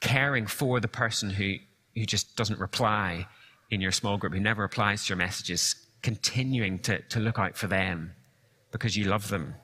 caring 0.00 0.46
for 0.46 0.78
the 0.78 0.88
person 0.88 1.30
who 1.30 1.54
who 1.94 2.04
just 2.04 2.36
doesn't 2.36 2.58
reply 2.58 3.26
in 3.70 3.80
your 3.80 3.92
small 3.92 4.18
group, 4.18 4.32
who 4.32 4.40
never 4.40 4.62
replies 4.62 5.04
to 5.04 5.10
your 5.10 5.16
messages, 5.16 5.74
continuing 6.02 6.78
to, 6.80 7.00
to 7.02 7.20
look 7.20 7.38
out 7.38 7.56
for 7.56 7.66
them 7.66 8.12
because 8.70 8.96
you 8.96 9.04
love 9.04 9.28
them. 9.28 9.54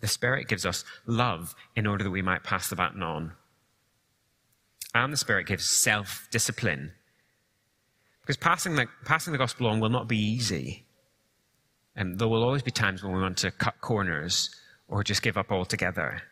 The 0.00 0.08
Spirit 0.08 0.48
gives 0.48 0.66
us 0.66 0.84
love 1.06 1.54
in 1.76 1.86
order 1.86 2.04
that 2.04 2.10
we 2.10 2.22
might 2.22 2.42
pass 2.42 2.68
the 2.68 2.76
baton 2.76 3.02
on. 3.02 3.32
And 4.94 5.12
the 5.12 5.16
Spirit 5.16 5.46
gives 5.46 5.64
self 5.64 6.26
discipline. 6.30 6.92
Because 8.20 8.36
passing 8.36 8.76
the, 8.76 8.86
passing 9.04 9.32
the 9.32 9.38
gospel 9.38 9.68
on 9.68 9.80
will 9.80 9.88
not 9.88 10.08
be 10.08 10.18
easy. 10.18 10.86
And 11.94 12.18
there 12.18 12.28
will 12.28 12.42
always 12.42 12.62
be 12.62 12.70
times 12.70 13.02
when 13.02 13.12
we 13.12 13.20
want 13.20 13.38
to 13.38 13.50
cut 13.50 13.80
corners 13.80 14.50
or 14.88 15.04
just 15.04 15.22
give 15.22 15.36
up 15.36 15.50
altogether. 15.50 16.22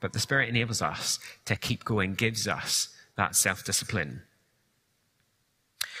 But 0.00 0.12
the 0.12 0.18
Spirit 0.18 0.48
enables 0.48 0.80
us 0.80 1.18
to 1.44 1.56
keep 1.56 1.84
going, 1.84 2.14
gives 2.14 2.48
us 2.48 2.88
that 3.20 3.36
self 3.36 3.62
discipline. 3.64 4.22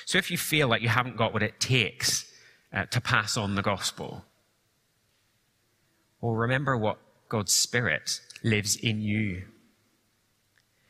So 0.06 0.16
if 0.16 0.30
you 0.30 0.38
feel 0.38 0.68
like 0.68 0.80
you 0.80 0.88
haven't 0.88 1.18
got 1.18 1.34
what 1.34 1.42
it 1.42 1.60
takes 1.60 2.24
uh, 2.72 2.86
to 2.86 3.00
pass 3.00 3.36
on 3.36 3.54
the 3.54 3.62
gospel, 3.62 4.24
well, 6.20 6.32
remember 6.32 6.76
what 6.78 6.98
God's 7.28 7.52
Spirit 7.52 8.20
lives 8.42 8.74
in 8.74 9.02
you. 9.02 9.42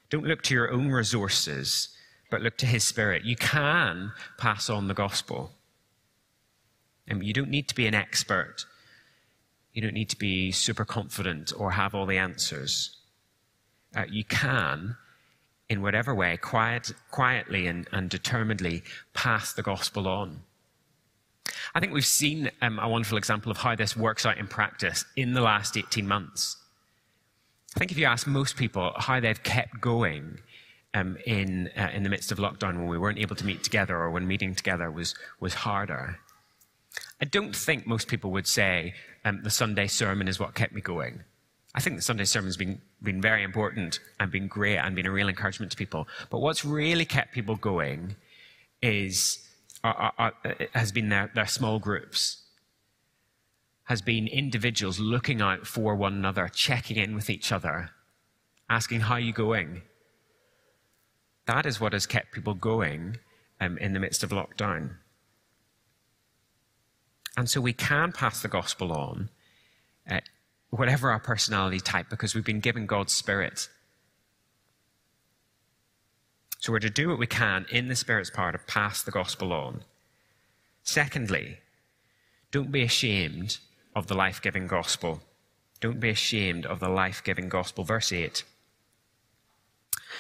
Don't 0.09 0.25
look 0.25 0.43
to 0.43 0.55
your 0.55 0.71
own 0.71 0.91
resources, 0.91 1.89
but 2.31 2.43
look 2.43 2.57
to 2.59 2.67
His 2.67 2.85
Spirit. 2.85 3.25
You 3.25 3.35
can 3.35 4.13
pass 4.39 4.71
on 4.71 4.87
the 4.87 4.95
gospel. 4.95 5.51
And 7.09 7.25
you 7.25 7.33
don't 7.33 7.51
need 7.51 7.69
to 7.69 7.75
be 7.75 7.89
an 7.89 7.95
expert. 7.95 8.67
You 9.73 9.83
don't 9.83 9.95
need 9.95 10.11
to 10.11 10.19
be 10.19 10.53
super 10.53 10.85
confident 10.85 11.53
or 11.57 11.73
have 11.73 11.93
all 11.93 12.07
the 12.07 12.19
answers 12.19 12.97
uh, 13.97 14.05
you 14.09 14.23
can, 14.25 14.97
in 15.71 15.81
whatever 15.81 16.15
way, 16.15 16.37
quiet, 16.37 16.93
quietly 17.13 17.69
and, 17.69 17.89
and, 17.93 18.11
determinedly 18.11 18.83
pass 19.15 19.53
the 19.53 19.63
gospel 19.63 20.09
on. 20.09 20.43
I 21.75 21.81
think 21.81 21.93
we've 21.93 22.05
seen 22.05 22.51
um, 22.61 22.81
a 22.81 22.89
wonderful 22.89 23.17
example 23.17 23.53
of 23.53 23.59
how 23.59 23.77
this 23.77 23.97
works 23.97 24.27
out 24.27 24.37
in 24.37 24.49
practice 24.49 25.05
in 25.17 25.33
the 25.33 25.41
last 25.41 25.77
18 25.77 26.07
months. 26.07 26.57
I 27.77 27.79
think 27.79 27.93
if 27.93 27.99
you 27.99 28.07
ask 28.07 28.27
most 28.27 28.57
people 28.57 28.93
how 28.97 29.21
they've 29.21 29.43
kept 29.43 29.81
going 29.81 30.41
um, 30.93 31.17
in, 31.25 31.71
uh, 31.77 31.91
in 31.95 32.03
the 32.03 32.09
midst 32.09 32.33
of 32.33 32.39
lockdown 32.39 32.77
when 32.77 32.89
we 32.89 32.99
weren't 32.99 33.19
able 33.19 33.37
to 33.37 33.47
meet 33.47 33.63
together 33.63 33.97
or 33.97 34.11
when 34.11 34.27
meeting 34.27 34.57
together 34.57 34.91
was, 34.91 35.15
was 35.39 35.55
harder, 35.55 36.19
I 37.21 37.27
don't 37.27 37.55
think 37.55 37.87
most 37.87 38.09
people 38.09 38.33
would 38.33 38.49
say 38.49 38.95
um, 39.25 39.43
the 39.45 39.51
Sunday 39.51 39.87
sermon 39.87 40.27
is 40.27 40.41
what 40.41 40.57
kept 40.57 40.75
me 40.75 40.81
going. 40.81 41.23
I 41.75 41.81
think 41.81 41.97
the 41.97 42.03
Sunday 42.03 42.25
sermon's 42.25 42.57
been, 42.57 42.81
been 43.03 43.21
very 43.21 43.45
important 43.45 44.01
and 44.19 44.31
been 44.31 44.49
great 44.49 44.79
and 44.79 44.97
been 44.97 45.07
a 45.07 45.11
real 45.11 45.29
encouragement 45.29 45.71
to 45.73 45.79
people. 45.79 46.09
But 46.29 46.41
what's 46.41 46.65
really 46.65 47.05
kept 47.05 47.33
people 47.33 47.57
going 47.57 48.17
is, 48.83 49.47
uh, 49.85 50.11
uh, 50.19 50.31
has 50.73 50.91
been 50.91 51.11
their, 51.11 51.31
their 51.35 51.47
small 51.47 51.79
groups, 51.79 52.43
has 53.85 54.03
been 54.03 54.27
individuals 54.27 54.99
looking 54.99 55.41
out 55.41 55.67
for 55.67 55.95
one 55.95 56.15
another, 56.15 56.49
checking 56.49 56.97
in 56.97 57.15
with 57.15 57.31
each 57.31 57.53
other, 57.53 57.91
asking, 58.69 59.01
How 59.01 59.15
are 59.15 59.21
you 59.21 59.33
going? 59.33 59.83
That 61.47 61.67
is 61.67 61.81
what 61.81 61.93
has 61.93 62.07
kept 62.07 62.33
people 62.33 62.55
going 62.55 63.17
um, 63.61 63.79
in 63.79 63.93
the 63.93 64.01
midst 64.01 64.23
of 64.23 64.31
lockdown. 64.31 64.97
And 67.37 67.49
so 67.49 67.61
we 67.61 67.73
can 67.73 68.13
pass 68.13 68.43
the 68.43 68.49
gospel 68.49 68.93
on 68.93 69.31
uh, 70.09 70.21
whatever 70.71 71.11
our 71.11 71.19
personality 71.19 71.81
type, 71.81 72.09
because 72.09 72.35
we've 72.35 72.45
been 72.45 72.61
given 72.61 72.87
God's 72.87 73.15
Spirit. 73.15 73.69
So 76.59 76.73
we're 76.73 76.79
to 76.81 76.91
do 76.91 77.09
what 77.09 77.19
we 77.19 77.27
can 77.27 77.67
in 77.71 77.89
the 77.89 77.97
Spirit's 77.97 78.31
power 78.31 78.53
to 78.53 78.59
pass 78.59 79.03
the 79.03 79.11
gospel 79.11 79.53
on. 79.53 79.83
Secondly, 80.83 81.59
don't 82.51 82.71
be 82.71 82.83
ashamed 82.83 83.59
of 83.95 84.07
the 84.07 84.15
life 84.15 84.41
giving 84.41 84.67
gospel. 84.67 85.23
Don't 85.81 86.01
be 86.01 86.11
ashamed 86.11 86.67
of 86.67 86.79
the 86.79 86.89
life 86.89 87.23
giving 87.25 87.49
gospel. 87.49 87.85
Verse 87.85 88.13
8. 88.13 88.45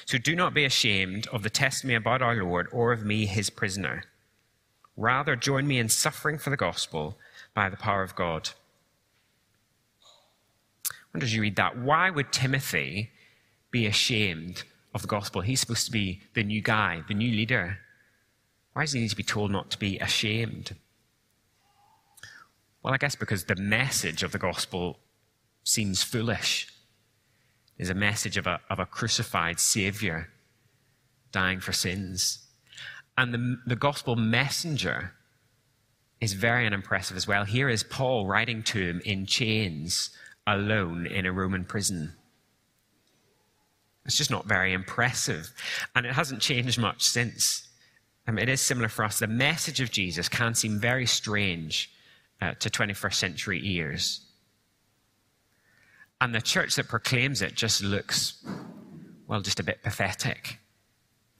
So 0.07 0.18
do 0.18 0.35
not 0.35 0.55
be 0.55 0.64
ashamed 0.64 1.27
of 1.29 1.42
the 1.42 1.51
testimony 1.51 1.96
about 1.96 2.22
our 2.22 2.42
Lord 2.42 2.68
or 2.72 2.92
of 2.92 3.05
me, 3.05 3.27
his 3.27 3.51
prisoner. 3.51 4.05
Rather, 4.96 5.37
join 5.37 5.66
me 5.66 5.79
in 5.79 5.88
suffering 5.88 6.38
for 6.38 6.51
the 6.51 6.57
gospel 6.57 7.18
by 7.55 7.68
the 7.68 7.77
power 7.77 8.03
of 8.03 8.14
God 8.14 8.51
wonder 11.12 11.25
as 11.25 11.35
you 11.35 11.42
read 11.42 11.57
that, 11.57 11.79
why 11.79 12.11
would 12.11 12.33
Timothy 12.33 13.11
be 13.70 13.87
ashamed 13.87 14.64
of 14.94 15.03
the 15.03 15.09
gospel? 15.09 15.40
He's 15.40 15.61
supposed 15.61 15.87
to 15.87 15.92
be 15.92 16.20
the 16.35 16.44
new 16.44 16.62
guy, 16.62 17.03
the 17.09 17.14
new 17.14 17.31
leader. 17.31 17.79
Why 18.73 18.83
does 18.83 18.92
he 18.92 19.01
need 19.01 19.11
to 19.11 19.16
be 19.16 19.23
told 19.23 19.51
not 19.51 19.70
to 19.70 19.79
be 19.79 19.99
ashamed? 19.99 20.77
Well, 22.83 22.94
I 22.94 22.99
guess 22.99 23.16
because 23.16 23.44
the 23.44 23.57
message 23.57 24.23
of 24.23 24.33
the 24.33 24.38
gospel 24.38 24.99
seems 25.64 26.03
foolish. 26.03 26.73
Is 27.77 27.90
a 27.90 27.94
message 27.94 28.37
of 28.37 28.46
a, 28.46 28.61
of 28.68 28.79
a 28.79 28.87
crucified 28.87 29.59
Savior 29.59 30.29
dying 31.33 31.61
for 31.61 31.73
sins. 31.73 32.46
And 33.16 33.33
the, 33.33 33.57
the 33.66 33.77
gospel 33.77 34.16
messenger 34.16 35.12
is 36.20 36.35
very 36.35 36.66
unimpressive 36.66 37.16
as 37.16 37.27
well. 37.27 37.44
Here 37.44 37.70
is 37.70 37.83
Paul 37.83 38.27
writing 38.27 38.62
to 38.64 38.79
him 38.79 39.01
in 39.05 39.25
chains 39.25 40.11
alone 40.46 41.07
in 41.07 41.26
a 41.26 41.33
Roman 41.33 41.64
prison. 41.64 42.12
It's 44.05 44.16
just 44.16 44.31
not 44.31 44.46
very 44.46 44.72
impressive. 44.72 45.53
And 45.94 46.07
it 46.07 46.12
hasn't 46.12 46.40
changed 46.40 46.79
much 46.79 47.03
since. 47.03 47.68
I 48.26 48.33
mean, 48.33 48.42
it 48.42 48.48
is 48.48 48.61
similar 48.61 48.88
for 48.88 49.05
us. 49.05 49.18
The 49.18 49.26
message 49.26 49.81
of 49.81 49.90
Jesus 49.90 50.29
can 50.29 50.55
seem 50.55 50.79
very 50.79 51.07
strange 51.07 51.90
uh, 52.40 52.55
to 52.61 52.70
21st 52.70 53.14
century 53.14 53.61
ears. 53.62 54.26
And 56.20 56.35
the 56.35 56.40
church 56.40 56.76
that 56.76 56.88
proclaims 56.88 57.40
it 57.40 57.55
just 57.55 57.83
looks, 57.83 58.44
well, 59.26 59.40
just 59.40 59.61
a 59.61 59.64
bit 59.64 59.83
pathetic, 59.83 60.59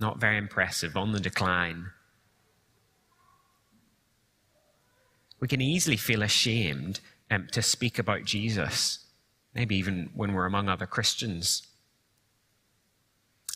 not 0.01 0.19
very 0.19 0.39
impressive, 0.39 0.97
on 0.97 1.13
the 1.13 1.21
decline. 1.21 1.87
We 5.39 5.49
can 5.49 5.61
easily 5.61 5.97
feel 5.97 6.23
ashamed 6.23 7.01
um, 7.31 7.49
to 7.53 7.63
speak 7.63 7.99
about 7.99 8.25
Jesus, 8.25 8.99
maybe 9.55 9.77
even 9.77 10.11
when 10.15 10.33
we're 10.33 10.47
among 10.47 10.69
other 10.69 10.87
Christians. 10.87 11.67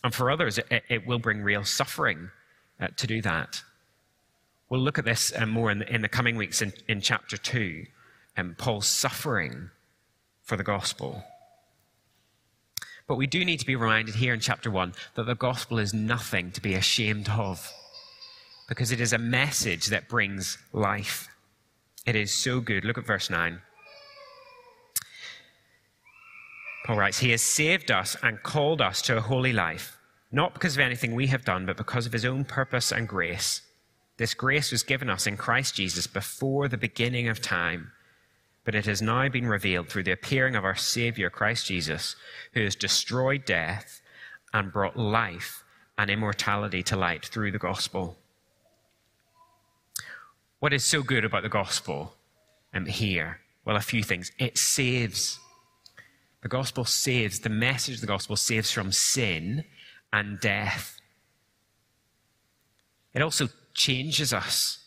And 0.02 0.14
for 0.14 0.30
others, 0.30 0.58
it, 0.58 0.84
it 0.88 1.06
will 1.06 1.18
bring 1.18 1.42
real 1.42 1.64
suffering 1.64 2.30
uh, 2.80 2.88
to 2.96 3.06
do 3.06 3.22
that. 3.22 3.62
We'll 4.68 4.80
look 4.80 4.98
at 4.98 5.04
this 5.04 5.32
uh, 5.36 5.46
more 5.46 5.70
in 5.70 5.78
the, 5.78 5.94
in 5.94 6.02
the, 6.02 6.08
coming 6.08 6.36
weeks 6.36 6.62
in, 6.62 6.72
in 6.88 7.00
chapter 7.00 7.36
2, 7.36 7.86
um, 8.36 8.54
Paul's 8.58 8.86
suffering 8.86 9.70
for 10.42 10.56
the 10.56 10.64
gospel. 10.64 11.24
But 13.06 13.16
we 13.16 13.26
do 13.26 13.44
need 13.44 13.60
to 13.60 13.66
be 13.66 13.76
reminded 13.76 14.14
here 14.14 14.34
in 14.34 14.40
chapter 14.40 14.70
1 14.70 14.94
that 15.14 15.24
the 15.24 15.34
gospel 15.34 15.78
is 15.78 15.92
nothing 15.92 16.50
to 16.52 16.60
be 16.60 16.74
ashamed 16.74 17.28
of, 17.28 17.70
because 18.68 18.92
it 18.92 19.00
is 19.00 19.12
a 19.12 19.18
message 19.18 19.86
that 19.86 20.08
brings 20.08 20.58
life. 20.72 21.28
It 22.06 22.16
is 22.16 22.34
so 22.34 22.60
good. 22.60 22.84
Look 22.84 22.98
at 22.98 23.06
verse 23.06 23.30
9. 23.30 23.60
Paul 26.84 26.96
writes, 26.96 27.18
He 27.18 27.30
has 27.30 27.40
saved 27.40 27.90
us 27.90 28.14
and 28.22 28.42
called 28.42 28.82
us 28.82 29.00
to 29.02 29.16
a 29.16 29.22
holy 29.22 29.54
life, 29.54 29.96
not 30.30 30.52
because 30.52 30.74
of 30.76 30.80
anything 30.80 31.14
we 31.14 31.28
have 31.28 31.44
done, 31.44 31.64
but 31.64 31.78
because 31.78 32.04
of 32.06 32.12
His 32.12 32.26
own 32.26 32.44
purpose 32.44 32.92
and 32.92 33.08
grace. 33.08 33.62
This 34.18 34.34
grace 34.34 34.70
was 34.70 34.82
given 34.82 35.08
us 35.08 35.26
in 35.26 35.38
Christ 35.38 35.76
Jesus 35.76 36.06
before 36.06 36.68
the 36.68 36.76
beginning 36.76 37.28
of 37.28 37.40
time, 37.40 37.90
but 38.64 38.74
it 38.74 38.84
has 38.84 39.00
now 39.00 39.28
been 39.30 39.46
revealed 39.46 39.88
through 39.88 40.04
the 40.04 40.12
appearing 40.12 40.56
of 40.56 40.64
our 40.64 40.76
Savior, 40.76 41.30
Christ 41.30 41.66
Jesus, 41.66 42.16
who 42.52 42.62
has 42.62 42.76
destroyed 42.76 43.46
death 43.46 44.02
and 44.52 44.72
brought 44.72 44.96
life 44.96 45.64
and 45.96 46.10
immortality 46.10 46.82
to 46.82 46.96
light 46.96 47.24
through 47.24 47.50
the 47.50 47.58
gospel. 47.58 48.18
What 50.64 50.72
is 50.72 50.82
so 50.82 51.02
good 51.02 51.26
about 51.26 51.42
the 51.42 51.50
gospel 51.50 52.14
um, 52.72 52.86
here? 52.86 53.40
Well, 53.66 53.76
a 53.76 53.82
few 53.82 54.02
things. 54.02 54.32
It 54.38 54.56
saves. 54.56 55.38
The 56.40 56.48
gospel 56.48 56.86
saves, 56.86 57.40
the 57.40 57.50
message 57.50 57.96
of 57.96 58.00
the 58.00 58.06
gospel 58.06 58.34
saves 58.34 58.70
from 58.70 58.90
sin 58.90 59.64
and 60.10 60.40
death. 60.40 60.98
It 63.12 63.20
also 63.20 63.50
changes 63.74 64.32
us. 64.32 64.78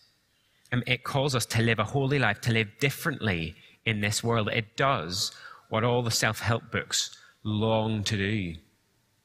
Um, 0.72 0.82
it 0.88 1.04
calls 1.04 1.36
us 1.36 1.46
to 1.46 1.62
live 1.62 1.78
a 1.78 1.84
holy 1.84 2.18
life, 2.18 2.42
to 2.42 2.52
live 2.52 2.70
differently 2.80 3.54
in 3.86 4.02
this 4.02 4.24
world. 4.24 4.50
It 4.52 4.78
does 4.78 5.32
what 5.70 5.84
all 5.84 6.02
the 6.02 6.10
self 6.10 6.40
help 6.40 6.72
books 6.72 7.16
long 7.44 8.04
to 8.06 8.18
do 8.18 8.56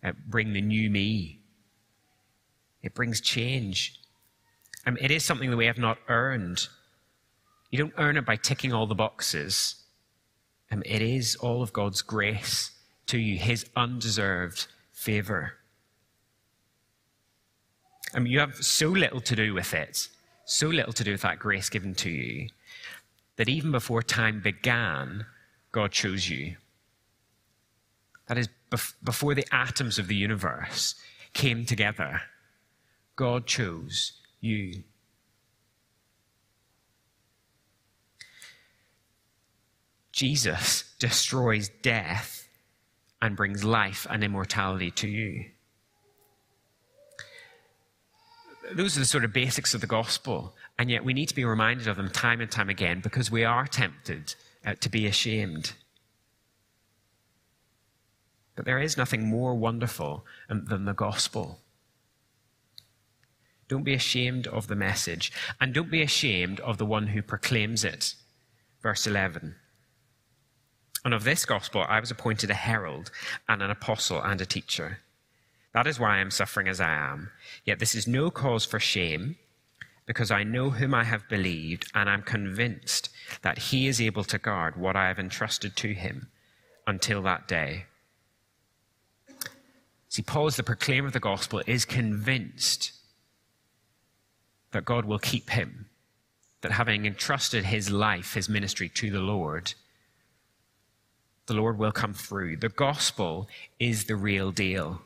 uh, 0.05 0.13
bring 0.29 0.53
the 0.53 0.61
new 0.61 0.91
me. 0.91 1.41
It 2.83 2.93
brings 2.93 3.23
change. 3.23 4.02
Um, 4.87 4.99
it 5.01 5.11
is 5.11 5.25
something 5.25 5.51
that 5.51 5.57
we 5.57 5.67
have 5.67 5.79
not 5.79 5.99
earned. 6.09 6.69
You 7.71 7.79
don't 7.79 7.95
earn 7.99 8.17
it 8.17 8.27
by 8.27 8.37
ticking 8.37 8.73
all 8.73 8.87
the 8.87 8.95
boxes. 8.95 9.77
Um, 10.71 10.83
it 10.85 11.03
is 11.03 11.37
all 11.37 11.63
of 11.63 11.73
God's 11.73 12.03
grace 12.03 12.73
to 13.07 13.19
you, 13.19 13.39
His 13.39 13.67
undeserved 13.77 14.67
favor. 14.93 15.55
And 18.15 18.29
you 18.29 18.41
have 18.41 18.57
so 18.57 18.89
little 18.89 19.21
to 19.21 19.37
do 19.37 19.55
with 19.55 19.73
it, 19.73 20.09
so 20.45 20.69
little 20.69 20.93
to 20.93 21.05
do 21.05 21.13
with 21.13 21.23
that 21.23 21.39
grace 21.39 21.69
given 21.69 21.95
to 21.97 22.11
you, 22.11 22.49
that 23.37 23.49
even 23.49 23.73
before 23.73 24.03
time 24.03 24.41
began, 24.41 25.27
God 25.71 25.93
chose 25.93 26.29
you. 26.29 26.57
That 28.27 28.39
is, 28.39 28.49
before 29.03 29.35
the 29.35 29.47
atoms 29.53 29.99
of 29.99 30.09
the 30.09 30.15
universe 30.15 30.95
came 31.33 31.65
together, 31.65 32.23
God 33.17 33.47
chose 33.47 34.13
you. 34.43 34.83
Jesus 40.13 40.95
destroys 40.99 41.71
death 41.81 42.49
and 43.23 43.37
brings 43.37 43.65
life 43.65 44.07
and 44.11 44.23
immortality 44.23 44.91
to 44.91 45.09
you. 45.09 45.47
Those 48.75 48.97
are 48.97 49.01
the 49.01 49.07
sort 49.07 49.25
of 49.25 49.33
basics 49.33 49.75
of 49.75 49.81
the 49.81 49.87
gospel, 49.87 50.55
and 50.79 50.91
yet 50.91 51.05
we 51.05 51.15
need 51.15 51.29
to 51.29 51.35
be 51.35 51.45
reminded 51.45 51.89
of 51.89 51.97
them 51.97 52.11
time 52.11 52.41
and 52.41 52.51
time 52.51 52.69
again 52.69 53.01
because 53.01 53.31
we 53.31 53.45
are 53.45 53.67
tempted 53.67 54.35
uh, 54.65 54.75
to 54.81 54.89
be 54.89 55.07
ashamed. 55.07 55.73
But 58.55 58.65
there 58.65 58.79
is 58.79 58.97
nothing 58.97 59.27
more 59.27 59.55
wonderful 59.55 60.25
than 60.49 60.85
the 60.85 60.93
gospel. 60.93 61.62
Don't 63.73 63.85
be 63.85 63.95
ashamed 63.95 64.47
of 64.49 64.67
the 64.67 64.77
message, 64.77 65.33
and 65.59 65.73
don't 65.73 65.91
be 65.91 66.03
ashamed 66.03 66.61
of 66.61 66.77
the 66.77 66.85
one 66.85 67.07
who 67.07 67.23
proclaims 67.23 67.85
it. 67.85 68.15
Verse 68.83 69.07
11. 69.07 69.55
And 71.07 71.15
of 71.15 71.25
this 71.25 71.47
gospel 71.47 71.83
I 71.89 71.99
was 71.99 72.11
appointed 72.11 72.51
a 72.51 72.65
herald 72.69 73.11
and 73.49 73.63
an 73.63 73.71
apostle 73.71 74.21
and 74.21 74.43
a 74.43 74.45
teacher. 74.45 74.99
That 75.73 75.87
is 75.87 75.99
why 75.99 76.17
I 76.17 76.21
am 76.21 76.31
suffering 76.31 76.69
as 76.69 76.83
I 76.83 76.93
am. 76.93 77.31
Yet 77.65 77.79
this 77.79 77.95
is 77.95 78.07
no 78.07 78.31
cause 78.31 78.67
for 78.67 78.79
shame, 78.79 79.37
because 80.05 80.31
I 80.31 80.43
know 80.43 80.69
whom 80.69 80.93
I 80.93 81.05
have 81.05 81.27
believed, 81.31 81.91
and 81.95 82.11
I 82.11 82.13
am 82.13 82.25
convinced 82.25 83.09
that 83.41 83.57
he 83.57 83.87
is 83.87 84.03
able 84.03 84.25
to 84.25 84.37
guard 84.37 84.77
what 84.77 84.97
I 84.97 85.09
have 85.09 85.19
entrusted 85.19 85.77
to 85.77 85.95
him 85.95 86.29
until 86.87 87.23
that 87.23 87.49
day. 87.49 87.87
See, 90.11 90.21
Paul, 90.21 90.49
as 90.49 90.57
the 90.57 90.63
proclaimer 90.63 91.07
of 91.07 91.15
the 91.15 91.21
gospel, 91.21 91.63
is 91.67 91.87
convinced 91.87 92.93
that 94.73 94.85
God 94.85 95.05
will 95.05 95.19
keep 95.19 95.51
him, 95.51 95.87
that 96.63 96.73
having 96.73 97.07
entrusted 97.07 97.65
his 97.65 97.91
life, 97.91 98.35
his 98.35 98.49
ministry 98.49 98.89
to 98.91 99.11
the 99.11 99.21
Lord, 99.21 99.75
the 101.47 101.55
Lord 101.55 101.79
will 101.79 101.93
come 101.93 102.15
through. 102.15 102.57
The 102.57 102.69
gospel 102.69 103.49
is 103.79 104.05
the 104.05 104.17
real 104.17 104.51
deal. 104.51 105.03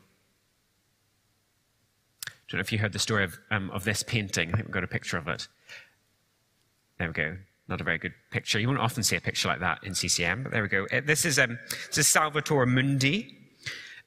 I 2.27 2.31
don't 2.49 2.59
know 2.59 2.61
if 2.61 2.71
you 2.71 2.79
heard 2.79 2.93
the 2.93 2.99
story 2.99 3.23
of, 3.23 3.37
um, 3.51 3.69
of 3.71 3.83
this 3.83 4.03
painting. 4.03 4.49
I 4.49 4.53
think 4.53 4.67
we've 4.67 4.73
got 4.73 4.83
a 4.83 4.87
picture 4.87 5.17
of 5.17 5.27
it. 5.27 5.47
There 6.97 7.07
we 7.07 7.13
go. 7.13 7.37
Not 7.67 7.81
a 7.81 7.83
very 7.83 7.97
good 7.97 8.13
picture. 8.31 8.59
You 8.59 8.67
won't 8.67 8.79
often 8.79 9.03
see 9.03 9.17
a 9.17 9.21
picture 9.21 9.49
like 9.49 9.59
that 9.59 9.83
in 9.83 9.93
CCM, 9.93 10.43
but 10.43 10.53
there 10.53 10.61
we 10.61 10.69
go. 10.69 10.87
Uh, 10.91 11.01
this 11.03 11.25
is, 11.25 11.37
um, 11.37 11.59
this 11.89 11.97
is 11.97 12.07
Salvator 12.07 12.65
Mundi. 12.65 13.35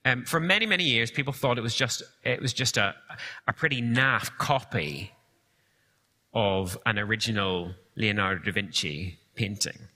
Um, 0.07 0.25
for 0.25 0.41
many, 0.41 0.65
many 0.65 0.85
years, 0.85 1.11
people 1.11 1.35
thought 1.35 1.59
it 1.59 1.61
was 1.61 1.75
just, 1.75 2.03
it 2.25 2.41
was 2.41 2.55
just 2.55 2.79
a, 2.79 2.95
a 3.47 3.53
pretty 3.53 3.83
naff 3.83 4.31
copy 4.39 5.13
of 6.33 6.79
an 6.87 6.99
original 6.99 7.75
Leonardo 7.97 8.43
da 8.45 8.53
Vinci 8.53 9.19
painting. 9.35 9.89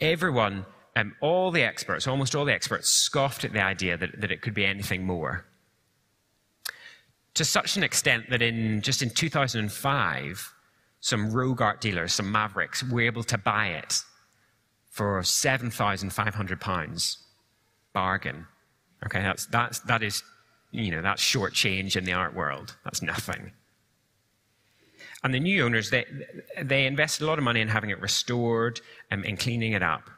Everyone 0.00 0.66
um, 0.96 1.14
all 1.20 1.50
the 1.50 1.62
experts, 1.62 2.06
almost 2.06 2.34
all 2.34 2.44
the 2.44 2.52
experts, 2.52 2.88
scoffed 2.88 3.44
at 3.44 3.52
the 3.52 3.62
idea 3.62 3.96
that, 3.96 4.20
that 4.20 4.30
it 4.30 4.42
could 4.42 4.54
be 4.54 4.66
anything 4.66 5.04
more. 5.06 5.46
To 7.34 7.44
such 7.44 7.76
an 7.76 7.84
extent 7.84 8.28
that 8.30 8.42
in 8.42 8.80
just 8.82 9.02
in 9.02 9.10
2005, 9.10 10.54
some 11.00 11.30
rogue 11.32 11.62
art 11.62 11.80
dealers, 11.80 12.12
some 12.12 12.30
mavericks, 12.30 12.82
were 12.82 13.02
able 13.02 13.22
to 13.24 13.38
buy 13.38 13.68
it 13.68 14.02
for 14.90 15.20
£7,500 15.20 17.16
bargain. 17.92 18.46
Okay, 19.06 19.22
that's, 19.22 19.46
that's, 19.46 19.80
that 19.80 20.02
is, 20.02 20.22
you 20.72 20.90
know, 20.90 21.00
that's 21.00 21.22
short 21.22 21.54
change 21.54 21.96
in 21.96 22.04
the 22.04 22.12
art 22.12 22.34
world. 22.34 22.76
That's 22.84 23.00
nothing. 23.00 23.52
And 25.22 25.34
the 25.34 25.40
new 25.40 25.64
owners, 25.64 25.90
they, 25.90 26.06
they 26.62 26.86
invested 26.86 27.24
a 27.24 27.26
lot 27.26 27.38
of 27.38 27.44
money 27.44 27.60
in 27.60 27.68
having 27.68 27.90
it 27.90 28.00
restored 28.00 28.80
and 29.10 29.24
in 29.24 29.36
cleaning 29.36 29.72
it 29.72 29.82
up. 29.82 30.08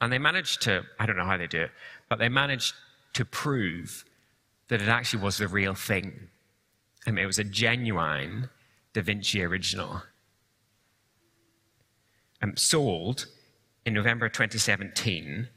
And 0.00 0.12
they 0.12 0.18
managed 0.18 0.62
to, 0.62 0.84
I 0.98 1.06
don't 1.06 1.16
know 1.16 1.24
how 1.24 1.36
they 1.36 1.46
do 1.46 1.62
it, 1.62 1.70
but 2.08 2.18
they 2.18 2.28
managed 2.28 2.74
to 3.14 3.24
prove 3.24 4.04
that 4.68 4.80
it 4.80 4.88
actually 4.88 5.22
was 5.22 5.38
the 5.38 5.48
real 5.48 5.74
thing. 5.74 6.28
And 7.06 7.18
it 7.18 7.26
was 7.26 7.38
a 7.38 7.44
genuine 7.44 8.48
Da 8.92 9.02
Vinci 9.02 9.42
original. 9.42 10.02
Um, 12.42 12.56
sold 12.56 13.26
in 13.84 13.94
November 13.94 14.28
2017 14.28 15.48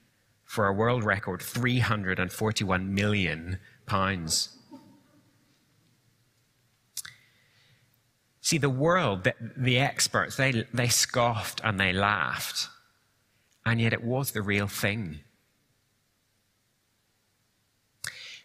for 0.45 0.67
a 0.67 0.74
world 0.74 1.04
record 1.04 1.41
341 1.41 2.93
million 2.93 3.60
pounds. 3.86 4.59
See, 8.41 8.58
the 8.58 8.69
world, 8.69 9.25
the, 9.25 9.34
the 9.58 9.80
experts, 9.80 10.38
they, 10.38 10.65
they 10.73 10.88
scoffed 10.88 11.62
and 11.63 11.80
they 11.80 11.93
laughed 11.93 12.69
and 13.69 13.80
yet 13.80 13.93
it 13.93 14.04
was 14.04 14.32
the 14.32 14.41
real 14.41 14.67
thing. 14.67 15.19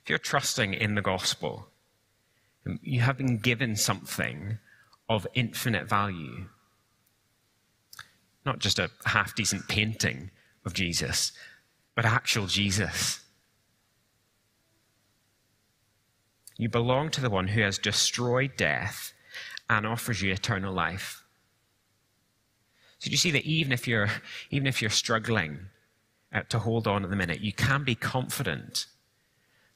If 0.03 0.11
you're 0.11 0.19
trusting 0.19 0.75
in 0.75 0.97
the 0.97 1.01
gospel, 1.01 1.69
you 2.83 3.01
have 3.01 3.17
been 3.17 3.39
given 3.39 3.75
something 3.75 4.59
of 5.09 5.27
infinite 5.33 5.89
value. 5.89 6.49
Not 8.45 8.59
just 8.59 8.79
a 8.79 8.91
half 9.07 9.35
decent 9.35 9.67
painting 9.67 10.31
of 10.67 10.75
Jesus, 10.75 11.33
but 11.95 12.05
actual 12.05 12.47
Jesus. 12.47 13.21
You 16.59 16.69
belong 16.69 17.11
to 17.13 17.23
the 17.23 17.31
one 17.31 17.49
who 17.49 17.63
has 17.63 17.79
destroyed 17.79 18.59
death 18.59 19.14
and 19.69 19.87
offers 19.87 20.23
you 20.23 20.33
eternal 20.33 20.73
life. 20.73 21.25
So 22.99 23.11
you 23.11 23.17
see 23.17 23.31
that 23.33 23.45
even 23.45 23.73
if 23.73 23.87
you're, 23.87 24.09
even 24.51 24.67
if 24.67 24.81
you're 24.81 24.91
struggling 24.91 25.59
uh, 26.33 26.43
to 26.49 26.59
hold 26.59 26.87
on 26.87 27.05
at 27.05 27.11
the 27.11 27.17
minute, 27.17 27.41
you 27.41 27.53
can 27.53 27.85
be 27.85 27.95
confident 27.95 28.87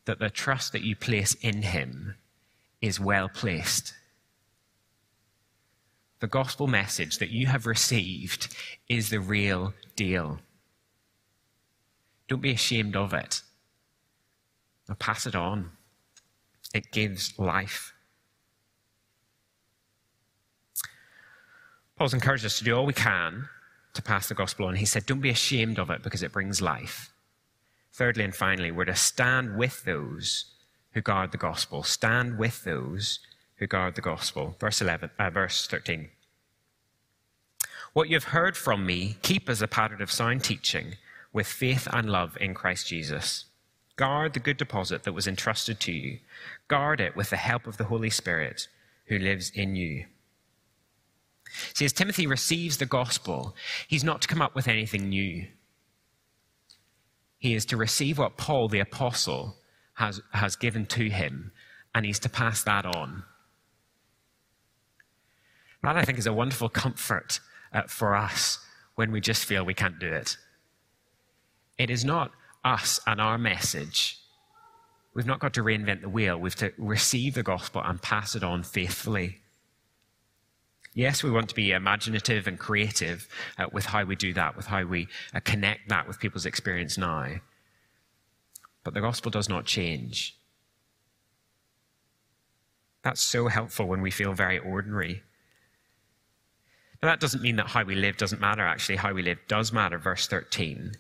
that 0.06 0.18
the 0.18 0.30
trust 0.30 0.72
that 0.72 0.82
you 0.82 0.96
place 0.96 1.34
in 1.34 1.62
Him 1.62 2.16
is 2.80 2.98
well 2.98 3.28
placed. 3.28 3.94
The 6.20 6.26
gospel 6.26 6.66
message 6.66 7.18
that 7.18 7.30
you 7.30 7.46
have 7.46 7.66
received 7.66 8.56
is 8.88 9.10
the 9.10 9.20
real 9.20 9.74
deal. 9.94 10.40
Don't 12.26 12.42
be 12.42 12.52
ashamed 12.52 12.96
of 12.96 13.14
it. 13.14 13.42
Now 14.88 14.96
pass 14.98 15.26
it 15.26 15.34
on. 15.34 15.70
It 16.74 16.90
gives 16.90 17.38
life. 17.38 17.94
Paul's 21.98 22.14
encouraged 22.14 22.44
us 22.44 22.58
to 22.58 22.64
do 22.64 22.76
all 22.76 22.86
we 22.86 22.92
can 22.92 23.48
to 23.94 24.02
pass 24.02 24.28
the 24.28 24.34
gospel 24.34 24.66
on. 24.66 24.76
He 24.76 24.84
said, 24.84 25.04
Don't 25.04 25.20
be 25.20 25.30
ashamed 25.30 25.80
of 25.80 25.90
it 25.90 26.04
because 26.04 26.22
it 26.22 26.32
brings 26.32 26.62
life. 26.62 27.12
Thirdly 27.92 28.22
and 28.22 28.34
finally, 28.34 28.70
we're 28.70 28.84
to 28.84 28.94
stand 28.94 29.56
with 29.56 29.84
those 29.84 30.44
who 30.92 31.00
guard 31.00 31.32
the 31.32 31.38
gospel. 31.38 31.82
Stand 31.82 32.38
with 32.38 32.62
those 32.62 33.18
who 33.56 33.66
guard 33.66 33.96
the 33.96 34.00
gospel. 34.00 34.54
Verse 34.60 34.80
11, 34.80 35.10
uh, 35.18 35.30
verse 35.30 35.66
13. 35.66 36.10
What 37.92 38.08
you 38.08 38.14
have 38.14 38.24
heard 38.24 38.56
from 38.56 38.86
me, 38.86 39.16
keep 39.22 39.48
as 39.48 39.60
a 39.60 39.66
pattern 39.66 40.00
of 40.00 40.12
sound 40.12 40.44
teaching 40.44 40.94
with 41.32 41.48
faith 41.48 41.88
and 41.92 42.08
love 42.08 42.38
in 42.40 42.54
Christ 42.54 42.86
Jesus. 42.86 43.46
Guard 43.96 44.34
the 44.34 44.40
good 44.40 44.56
deposit 44.56 45.02
that 45.02 45.14
was 45.14 45.26
entrusted 45.26 45.80
to 45.80 45.92
you. 45.92 46.20
Guard 46.68 47.00
it 47.00 47.16
with 47.16 47.30
the 47.30 47.36
help 47.36 47.66
of 47.66 47.76
the 47.76 47.84
Holy 47.84 48.10
Spirit 48.10 48.68
who 49.06 49.18
lives 49.18 49.50
in 49.50 49.74
you. 49.74 50.04
See, 51.74 51.84
as 51.84 51.92
Timothy 51.92 52.26
receives 52.26 52.76
the 52.76 52.86
gospel, 52.86 53.54
he's 53.86 54.04
not 54.04 54.20
to 54.22 54.28
come 54.28 54.42
up 54.42 54.54
with 54.54 54.68
anything 54.68 55.08
new. 55.08 55.46
He 57.38 57.54
is 57.54 57.64
to 57.66 57.76
receive 57.76 58.18
what 58.18 58.36
Paul 58.36 58.68
the 58.68 58.80
apostle 58.80 59.56
has, 59.94 60.20
has 60.32 60.56
given 60.56 60.86
to 60.86 61.08
him, 61.08 61.52
and 61.94 62.04
he's 62.04 62.18
to 62.20 62.28
pass 62.28 62.62
that 62.64 62.84
on. 62.84 63.22
That, 65.82 65.96
I 65.96 66.04
think, 66.04 66.18
is 66.18 66.26
a 66.26 66.32
wonderful 66.32 66.68
comfort 66.68 67.40
uh, 67.72 67.82
for 67.86 68.14
us 68.14 68.58
when 68.96 69.12
we 69.12 69.20
just 69.20 69.44
feel 69.44 69.64
we 69.64 69.74
can't 69.74 69.98
do 69.98 70.08
it. 70.12 70.36
It 71.78 71.90
is 71.90 72.04
not 72.04 72.32
us 72.64 73.00
and 73.06 73.20
our 73.20 73.38
message. 73.38 74.18
We've 75.14 75.26
not 75.26 75.40
got 75.40 75.54
to 75.54 75.62
reinvent 75.62 76.02
the 76.02 76.08
wheel. 76.08 76.38
We've 76.38 76.56
to 76.56 76.72
receive 76.76 77.34
the 77.34 77.42
gospel 77.42 77.82
and 77.84 78.02
pass 78.02 78.34
it 78.34 78.42
on 78.42 78.62
faithfully. 78.64 79.38
Yes, 80.94 81.22
we 81.22 81.30
want 81.30 81.48
to 81.48 81.54
be 81.54 81.72
imaginative 81.72 82.46
and 82.46 82.58
creative 82.58 83.28
uh, 83.58 83.66
with 83.72 83.86
how 83.86 84.04
we 84.04 84.16
do 84.16 84.32
that, 84.34 84.56
with 84.56 84.66
how 84.66 84.84
we 84.84 85.08
uh, 85.34 85.40
connect 85.40 85.88
that 85.88 86.08
with 86.08 86.18
people's 86.18 86.46
experience 86.46 86.98
now. 86.98 87.36
But 88.84 88.94
the 88.94 89.00
gospel 89.00 89.30
does 89.30 89.48
not 89.48 89.64
change. 89.64 90.36
That's 93.02 93.20
so 93.20 93.48
helpful 93.48 93.86
when 93.86 94.02
we 94.02 94.10
feel 94.10 94.32
very 94.32 94.58
ordinary. 94.58 95.22
Now, 97.02 97.10
that 97.10 97.20
doesn't 97.20 97.42
mean 97.42 97.56
that 97.56 97.68
how 97.68 97.84
we 97.84 97.94
live 97.94 98.16
doesn't 98.16 98.40
matter, 98.40 98.66
actually. 98.66 98.96
How 98.96 99.12
we 99.12 99.22
live 99.22 99.38
does 99.46 99.72
matter. 99.72 99.98
Verse 99.98 100.26
13. 100.26 100.92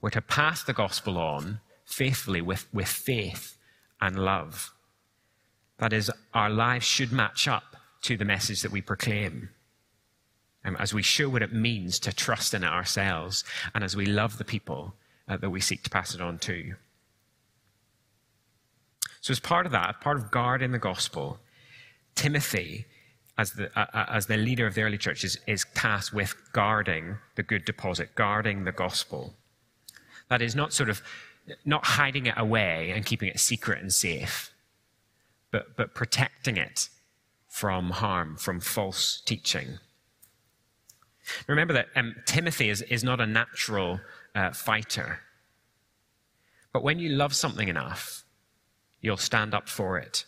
We're 0.00 0.10
to 0.10 0.20
pass 0.20 0.62
the 0.62 0.74
gospel 0.74 1.16
on 1.16 1.60
faithfully 1.86 2.42
with, 2.42 2.66
with 2.72 2.88
faith 2.88 3.56
and 4.00 4.18
love. 4.18 4.72
That 5.78 5.92
is, 5.92 6.10
our 6.34 6.50
lives 6.50 6.84
should 6.84 7.12
match 7.12 7.48
up 7.48 7.77
to 8.02 8.16
the 8.16 8.24
message 8.24 8.62
that 8.62 8.72
we 8.72 8.80
proclaim. 8.80 9.50
Um, 10.64 10.76
as 10.76 10.92
we 10.92 11.02
show 11.02 11.28
what 11.28 11.42
it 11.42 11.52
means 11.52 11.98
to 12.00 12.12
trust 12.12 12.52
in 12.52 12.64
ourselves, 12.64 13.44
and 13.74 13.84
as 13.84 13.96
we 13.96 14.06
love 14.06 14.38
the 14.38 14.44
people 14.44 14.94
uh, 15.28 15.36
that 15.36 15.50
we 15.50 15.60
seek 15.60 15.82
to 15.84 15.90
pass 15.90 16.14
it 16.14 16.20
on 16.20 16.38
to. 16.40 16.74
So, 19.20 19.32
as 19.32 19.40
part 19.40 19.66
of 19.66 19.72
that, 19.72 20.00
part 20.00 20.16
of 20.16 20.30
guarding 20.30 20.72
the 20.72 20.78
gospel, 20.78 21.38
Timothy, 22.14 22.86
as 23.36 23.52
the, 23.52 23.70
uh, 23.78 23.86
uh, 23.94 24.06
as 24.08 24.26
the 24.26 24.36
leader 24.36 24.66
of 24.66 24.74
the 24.74 24.82
early 24.82 24.98
church, 24.98 25.22
is, 25.24 25.38
is 25.46 25.64
tasked 25.74 26.12
with 26.12 26.34
guarding 26.52 27.18
the 27.36 27.42
good 27.42 27.64
deposit, 27.64 28.14
guarding 28.14 28.64
the 28.64 28.72
gospel. 28.72 29.34
That 30.28 30.42
is 30.42 30.54
not 30.54 30.72
sort 30.72 30.90
of 30.90 31.02
not 31.64 31.84
hiding 31.84 32.26
it 32.26 32.34
away 32.36 32.92
and 32.94 33.06
keeping 33.06 33.28
it 33.28 33.40
secret 33.40 33.80
and 33.80 33.92
safe, 33.92 34.52
but, 35.50 35.76
but 35.76 35.94
protecting 35.94 36.56
it 36.56 36.88
from 37.48 37.90
harm, 37.90 38.36
from 38.36 38.60
false 38.60 39.22
teaching. 39.24 39.78
Remember 41.46 41.74
that 41.74 41.88
um, 41.96 42.14
Timothy 42.26 42.68
is, 42.68 42.82
is 42.82 43.02
not 43.04 43.20
a 43.20 43.26
natural 43.26 44.00
uh, 44.34 44.52
fighter. 44.52 45.20
But 46.72 46.82
when 46.82 46.98
you 46.98 47.10
love 47.10 47.34
something 47.34 47.68
enough, 47.68 48.24
you'll 49.00 49.16
stand 49.16 49.54
up 49.54 49.68
for 49.68 49.98
it. 49.98 50.24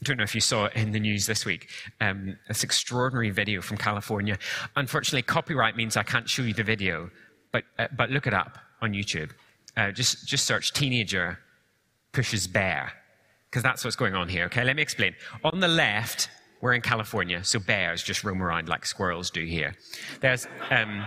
I 0.00 0.04
don't 0.04 0.16
know 0.16 0.24
if 0.24 0.34
you 0.34 0.40
saw 0.40 0.66
it 0.66 0.74
in 0.74 0.92
the 0.92 1.00
news 1.00 1.26
this 1.26 1.46
week. 1.46 1.70
Um, 2.00 2.36
this 2.48 2.64
extraordinary 2.64 3.30
video 3.30 3.62
from 3.62 3.76
California. 3.76 4.38
Unfortunately, 4.76 5.22
copyright 5.22 5.76
means 5.76 5.96
I 5.96 6.02
can't 6.02 6.28
show 6.28 6.42
you 6.42 6.52
the 6.52 6.64
video, 6.64 7.10
but, 7.52 7.64
uh, 7.78 7.88
but 7.96 8.10
look 8.10 8.26
it 8.26 8.34
up 8.34 8.58
on 8.82 8.92
YouTube. 8.92 9.30
Uh, 9.76 9.92
just, 9.92 10.26
just 10.26 10.46
search 10.46 10.72
teenager 10.72 11.38
pushes 12.12 12.46
bear, 12.46 12.92
because 13.54 13.62
that's 13.62 13.84
what's 13.84 13.94
going 13.94 14.16
on 14.16 14.28
here. 14.28 14.46
Okay, 14.46 14.64
let 14.64 14.74
me 14.74 14.82
explain. 14.82 15.14
On 15.44 15.60
the 15.60 15.68
left, 15.68 16.28
we're 16.60 16.72
in 16.72 16.80
California, 16.80 17.44
so 17.44 17.60
bears 17.60 18.02
just 18.02 18.24
roam 18.24 18.42
around 18.42 18.68
like 18.68 18.84
squirrels 18.84 19.30
do 19.30 19.44
here. 19.44 19.76
There's, 20.20 20.48
um, 20.72 21.06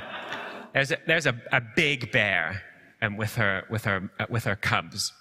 there's, 0.74 0.92
a, 0.92 0.98
there's 1.06 1.26
a, 1.26 1.36
a 1.52 1.62
big 1.76 2.10
bear 2.14 2.64
um, 3.02 3.18
with, 3.18 3.36
her, 3.36 3.66
with, 3.70 3.84
her, 3.84 4.10
uh, 4.18 4.28
with 4.30 4.46
her 4.46 4.56
cubs. 4.56 5.12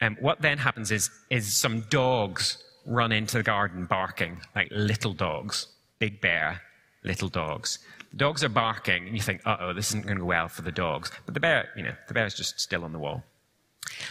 Um, 0.00 0.16
what 0.22 0.40
then 0.40 0.56
happens 0.56 0.90
is, 0.90 1.10
is 1.28 1.54
some 1.54 1.82
dogs 1.90 2.64
run 2.86 3.12
into 3.12 3.36
the 3.36 3.42
garden 3.42 3.84
barking, 3.84 4.40
like 4.56 4.68
little 4.70 5.12
dogs. 5.12 5.66
Big 5.98 6.22
bear, 6.22 6.62
little 7.02 7.28
dogs. 7.28 7.78
The 8.12 8.16
dogs 8.16 8.42
are 8.42 8.48
barking, 8.48 9.06
and 9.06 9.14
you 9.14 9.20
think, 9.20 9.42
uh 9.44 9.58
oh, 9.60 9.74
this 9.74 9.88
isn't 9.90 10.06
going 10.06 10.16
to 10.16 10.22
go 10.22 10.28
well 10.28 10.48
for 10.48 10.62
the 10.62 10.72
dogs. 10.72 11.10
But 11.26 11.34
the 11.34 11.40
bear, 11.40 11.68
you 11.76 11.82
know, 11.82 11.94
the 12.08 12.14
bear's 12.14 12.32
just 12.32 12.58
still 12.58 12.84
on 12.84 12.92
the 12.92 12.98
wall. 12.98 13.22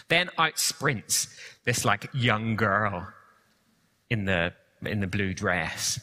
Then 0.09 0.29
out 0.37 0.59
sprints 0.59 1.27
this 1.65 1.85
like 1.85 2.09
young 2.13 2.55
girl 2.55 3.07
in 4.09 4.25
the, 4.25 4.53
in 4.83 4.99
the 4.99 5.07
blue 5.07 5.33
dress. 5.33 5.99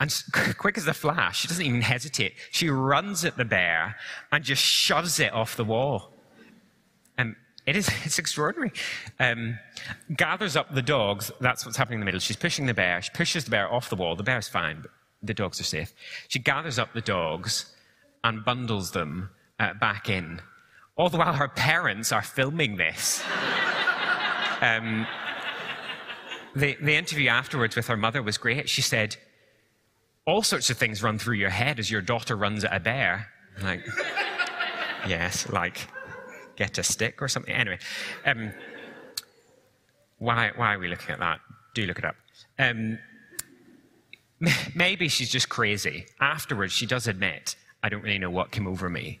And 0.00 0.14
quick 0.58 0.76
as 0.76 0.86
a 0.86 0.94
flash, 0.94 1.40
she 1.40 1.48
doesn't 1.48 1.64
even 1.64 1.80
hesitate. 1.80 2.34
She 2.50 2.68
runs 2.68 3.24
at 3.24 3.36
the 3.36 3.44
bear 3.44 3.96
and 4.32 4.44
just 4.44 4.62
shoves 4.62 5.20
it 5.20 5.32
off 5.32 5.56
the 5.56 5.64
wall. 5.64 6.12
And 7.16 7.36
it 7.66 7.76
is, 7.76 7.88
it's 8.04 8.18
extraordinary. 8.18 8.72
Um, 9.18 9.58
gathers 10.16 10.56
up 10.56 10.74
the 10.74 10.82
dogs. 10.82 11.30
That's 11.40 11.64
what's 11.64 11.76
happening 11.76 11.96
in 11.96 12.00
the 12.00 12.06
middle. 12.06 12.20
She's 12.20 12.36
pushing 12.36 12.66
the 12.66 12.74
bear. 12.74 13.00
She 13.02 13.10
pushes 13.14 13.44
the 13.44 13.50
bear 13.50 13.72
off 13.72 13.90
the 13.90 13.96
wall. 13.96 14.16
The 14.16 14.22
bear's 14.22 14.48
fine, 14.48 14.80
but 14.82 14.90
the 15.22 15.34
dogs 15.34 15.60
are 15.60 15.64
safe. 15.64 15.92
She 16.28 16.38
gathers 16.38 16.78
up 16.78 16.92
the 16.92 17.00
dogs 17.00 17.74
and 18.22 18.44
bundles 18.44 18.90
them 18.90 19.30
uh, 19.58 19.74
back 19.74 20.08
in. 20.08 20.40
All 20.96 21.08
the 21.08 21.18
while 21.18 21.32
her 21.32 21.48
parents 21.48 22.12
are 22.12 22.22
filming 22.22 22.76
this. 22.76 23.22
um, 24.60 25.06
the, 26.54 26.76
the 26.80 26.94
interview 26.94 27.28
afterwards 27.28 27.74
with 27.74 27.86
her 27.88 27.96
mother 27.96 28.22
was 28.22 28.38
great. 28.38 28.68
She 28.68 28.82
said, 28.82 29.16
All 30.26 30.42
sorts 30.42 30.70
of 30.70 30.76
things 30.76 31.02
run 31.02 31.18
through 31.18 31.36
your 31.36 31.50
head 31.50 31.78
as 31.78 31.90
your 31.90 32.00
daughter 32.00 32.36
runs 32.36 32.64
at 32.64 32.74
a 32.74 32.80
bear. 32.80 33.28
like, 33.62 33.84
yes, 35.08 35.48
like, 35.48 35.88
get 36.56 36.78
a 36.78 36.82
stick 36.82 37.20
or 37.20 37.28
something. 37.28 37.54
Anyway, 37.54 37.78
um, 38.24 38.52
why, 40.18 40.52
why 40.54 40.74
are 40.74 40.78
we 40.78 40.88
looking 40.88 41.10
at 41.10 41.18
that? 41.18 41.40
Do 41.74 41.86
look 41.86 41.98
it 41.98 42.04
up. 42.04 42.16
Um, 42.58 42.98
Maybe 44.74 45.08
she's 45.08 45.30
just 45.30 45.48
crazy. 45.48 46.06
Afterwards, 46.20 46.72
she 46.72 46.86
does 46.86 47.06
admit, 47.06 47.56
I 47.82 47.88
don't 47.88 48.02
really 48.02 48.18
know 48.18 48.30
what 48.30 48.50
came 48.50 48.66
over 48.66 48.88
me. 48.88 49.20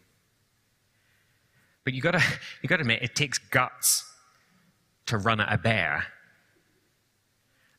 But 1.84 1.94
you 1.94 2.00
gotta, 2.00 2.22
you 2.62 2.68
gotta 2.68 2.82
admit, 2.82 3.02
it 3.02 3.14
takes 3.14 3.38
guts 3.38 4.10
to 5.06 5.18
run 5.18 5.40
at 5.40 5.52
a 5.52 5.58
bear. 5.58 6.06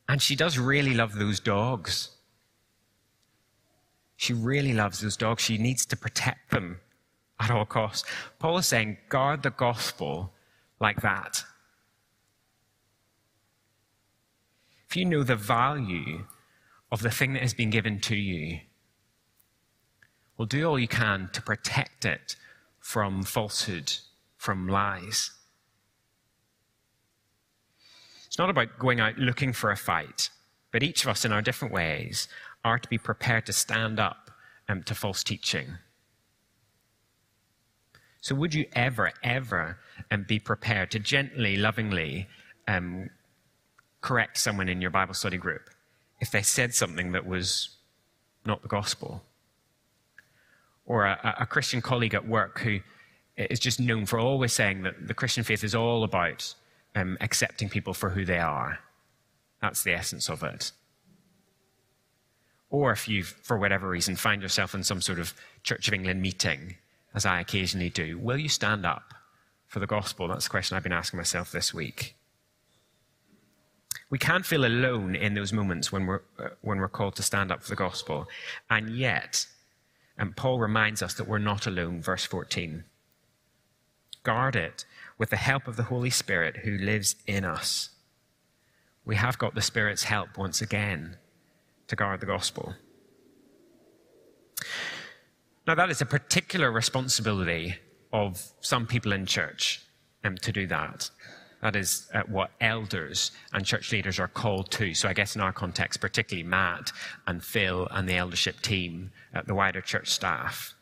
And 0.08 0.22
she 0.22 0.36
does 0.36 0.58
really 0.58 0.94
love 0.94 1.14
those 1.14 1.40
dogs. 1.40 2.10
She 4.16 4.32
really 4.32 4.72
loves 4.72 5.00
those 5.00 5.16
dogs. 5.16 5.42
She 5.42 5.58
needs 5.58 5.84
to 5.86 5.96
protect 5.96 6.50
them 6.50 6.80
at 7.40 7.50
all 7.50 7.66
costs. 7.66 8.08
Paul 8.38 8.58
is 8.58 8.66
saying, 8.66 8.98
guard 9.08 9.42
the 9.42 9.50
gospel 9.50 10.32
like 10.80 11.02
that. 11.02 11.44
If 14.88 14.96
you 14.96 15.04
know 15.04 15.22
the 15.24 15.36
value 15.36 16.24
of 16.90 17.02
the 17.02 17.10
thing 17.10 17.32
that 17.32 17.42
has 17.42 17.54
been 17.54 17.70
given 17.70 18.00
to 18.00 18.16
you. 18.16 18.60
Well, 20.38 20.46
do 20.46 20.64
all 20.68 20.78
you 20.78 20.88
can 20.88 21.28
to 21.32 21.42
protect 21.42 22.04
it 22.04 22.36
from 22.86 23.24
falsehood, 23.24 23.92
from 24.36 24.68
lies. 24.68 25.32
It's 28.26 28.38
not 28.38 28.48
about 28.48 28.78
going 28.78 29.00
out 29.00 29.18
looking 29.18 29.52
for 29.52 29.72
a 29.72 29.76
fight, 29.76 30.30
but 30.70 30.84
each 30.84 31.02
of 31.02 31.08
us 31.08 31.24
in 31.24 31.32
our 31.32 31.42
different 31.42 31.74
ways 31.74 32.28
are 32.64 32.78
to 32.78 32.88
be 32.88 32.98
prepared 32.98 33.44
to 33.46 33.52
stand 33.52 33.98
up 33.98 34.30
um, 34.68 34.82
to 34.84 34.94
false 34.94 35.24
teaching. 35.24 35.78
So, 38.20 38.34
would 38.36 38.54
you 38.54 38.66
ever, 38.74 39.12
ever 39.22 39.78
um, 40.10 40.24
be 40.28 40.38
prepared 40.38 40.90
to 40.92 40.98
gently, 40.98 41.56
lovingly 41.56 42.28
um, 42.68 43.10
correct 44.00 44.38
someone 44.38 44.68
in 44.68 44.80
your 44.80 44.90
Bible 44.90 45.14
study 45.14 45.38
group? 45.38 45.70
if 46.20 46.30
they 46.30 46.42
said 46.42 46.74
something 46.74 47.12
that 47.12 47.26
was 47.26 47.76
not 48.44 48.62
the 48.62 48.68
gospel. 48.68 49.22
Or 50.86 51.04
a, 51.04 51.36
a, 51.40 51.46
Christian 51.46 51.82
colleague 51.82 52.14
at 52.14 52.28
work 52.28 52.60
who 52.60 52.78
is 53.36 53.58
just 53.58 53.80
known 53.80 54.06
for 54.06 54.18
always 54.18 54.52
saying 54.52 54.82
that 54.82 55.08
the 55.08 55.14
Christian 55.14 55.42
faith 55.42 55.64
is 55.64 55.74
all 55.74 56.04
about 56.04 56.54
um, 56.94 57.18
accepting 57.20 57.68
people 57.68 57.92
for 57.92 58.10
who 58.10 58.24
they 58.24 58.38
are. 58.38 58.78
That's 59.60 59.82
the 59.82 59.92
essence 59.92 60.28
of 60.28 60.42
it. 60.42 60.70
Or 62.70 62.92
if 62.92 63.08
you, 63.08 63.22
for 63.22 63.58
whatever 63.58 63.88
reason, 63.88 64.16
find 64.16 64.42
yourself 64.42 64.74
in 64.74 64.82
some 64.82 65.00
sort 65.00 65.18
of 65.18 65.34
Church 65.62 65.88
of 65.88 65.94
England 65.94 66.22
meeting, 66.22 66.76
as 67.14 67.24
I 67.24 67.40
occasionally 67.40 67.90
do, 67.90 68.18
will 68.18 68.38
you 68.38 68.48
stand 68.48 68.84
up 68.84 69.14
for 69.66 69.78
the 69.78 69.86
gospel? 69.86 70.28
That's 70.28 70.44
the 70.44 70.50
question 70.50 70.76
I've 70.76 70.82
been 70.82 70.92
asking 70.92 71.16
myself 71.18 71.52
this 71.52 71.72
week. 71.72 72.16
We 74.08 74.18
can 74.18 74.42
feel 74.42 74.64
alone 74.64 75.16
in 75.16 75.34
those 75.34 75.52
moments 75.52 75.90
when 75.90 76.06
we're, 76.06 76.22
uh, 76.38 76.50
when 76.60 76.78
we're 76.78 76.88
called 76.88 77.16
to 77.16 77.22
stand 77.22 77.50
up 77.50 77.62
for 77.62 77.70
the 77.70 77.76
gospel. 77.76 78.28
And 78.70 78.90
yet, 78.90 79.46
and 80.18 80.36
Paul 80.36 80.58
reminds 80.58 81.02
us 81.02 81.14
that 81.14 81.28
we're 81.28 81.38
not 81.38 81.66
alone, 81.66 82.00
verse 82.00 82.24
14. 82.24 82.84
Guard 84.22 84.56
it 84.56 84.84
with 85.18 85.30
the 85.30 85.36
help 85.36 85.68
of 85.68 85.76
the 85.76 85.84
Holy 85.84 86.10
Spirit 86.10 86.58
who 86.58 86.76
lives 86.78 87.16
in 87.26 87.44
us. 87.44 87.90
We 89.04 89.16
have 89.16 89.38
got 89.38 89.54
the 89.54 89.62
Spirit's 89.62 90.04
help 90.04 90.36
once 90.36 90.60
again 90.60 91.16
to 91.88 91.96
guard 91.96 92.20
the 92.20 92.26
gospel. 92.26 92.74
Now, 95.66 95.74
that 95.74 95.90
is 95.90 96.00
a 96.00 96.06
particular 96.06 96.70
responsibility 96.70 97.76
of 98.12 98.52
some 98.60 98.86
people 98.86 99.12
in 99.12 99.26
church 99.26 99.82
um, 100.24 100.36
to 100.38 100.52
do 100.52 100.66
that. 100.68 101.10
That 101.66 101.74
is 101.74 102.06
uh, 102.14 102.22
what 102.28 102.52
elders 102.60 103.32
and 103.52 103.66
church 103.66 103.90
leaders 103.90 104.20
are 104.20 104.28
called 104.28 104.70
to. 104.70 104.94
So 104.94 105.08
I 105.08 105.14
guess 105.14 105.34
in 105.34 105.40
our 105.40 105.52
context, 105.52 106.00
particularly 106.00 106.48
Matt 106.48 106.92
and 107.26 107.42
Phil 107.42 107.88
and 107.90 108.08
the 108.08 108.14
eldership 108.14 108.60
team, 108.62 109.10
uh, 109.34 109.42
the 109.44 109.56
wider 109.56 109.80
church 109.80 110.08
staff. 110.08 110.76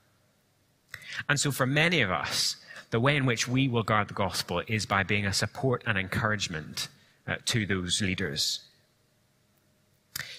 And 1.27 1.41
so 1.41 1.51
for 1.51 1.65
many 1.65 2.03
of 2.03 2.11
us, 2.11 2.57
the 2.91 3.01
way 3.01 3.17
in 3.17 3.25
which 3.25 3.49
we 3.49 3.67
will 3.67 3.83
guard 3.83 4.09
the 4.09 4.15
gospel 4.15 4.61
is 4.69 4.85
by 4.85 5.03
being 5.03 5.25
a 5.25 5.33
support 5.33 5.83
and 5.87 5.97
encouragement 5.97 6.89
uh, 7.27 7.37
to 7.47 7.65
those 7.65 8.03
leaders. 8.03 8.61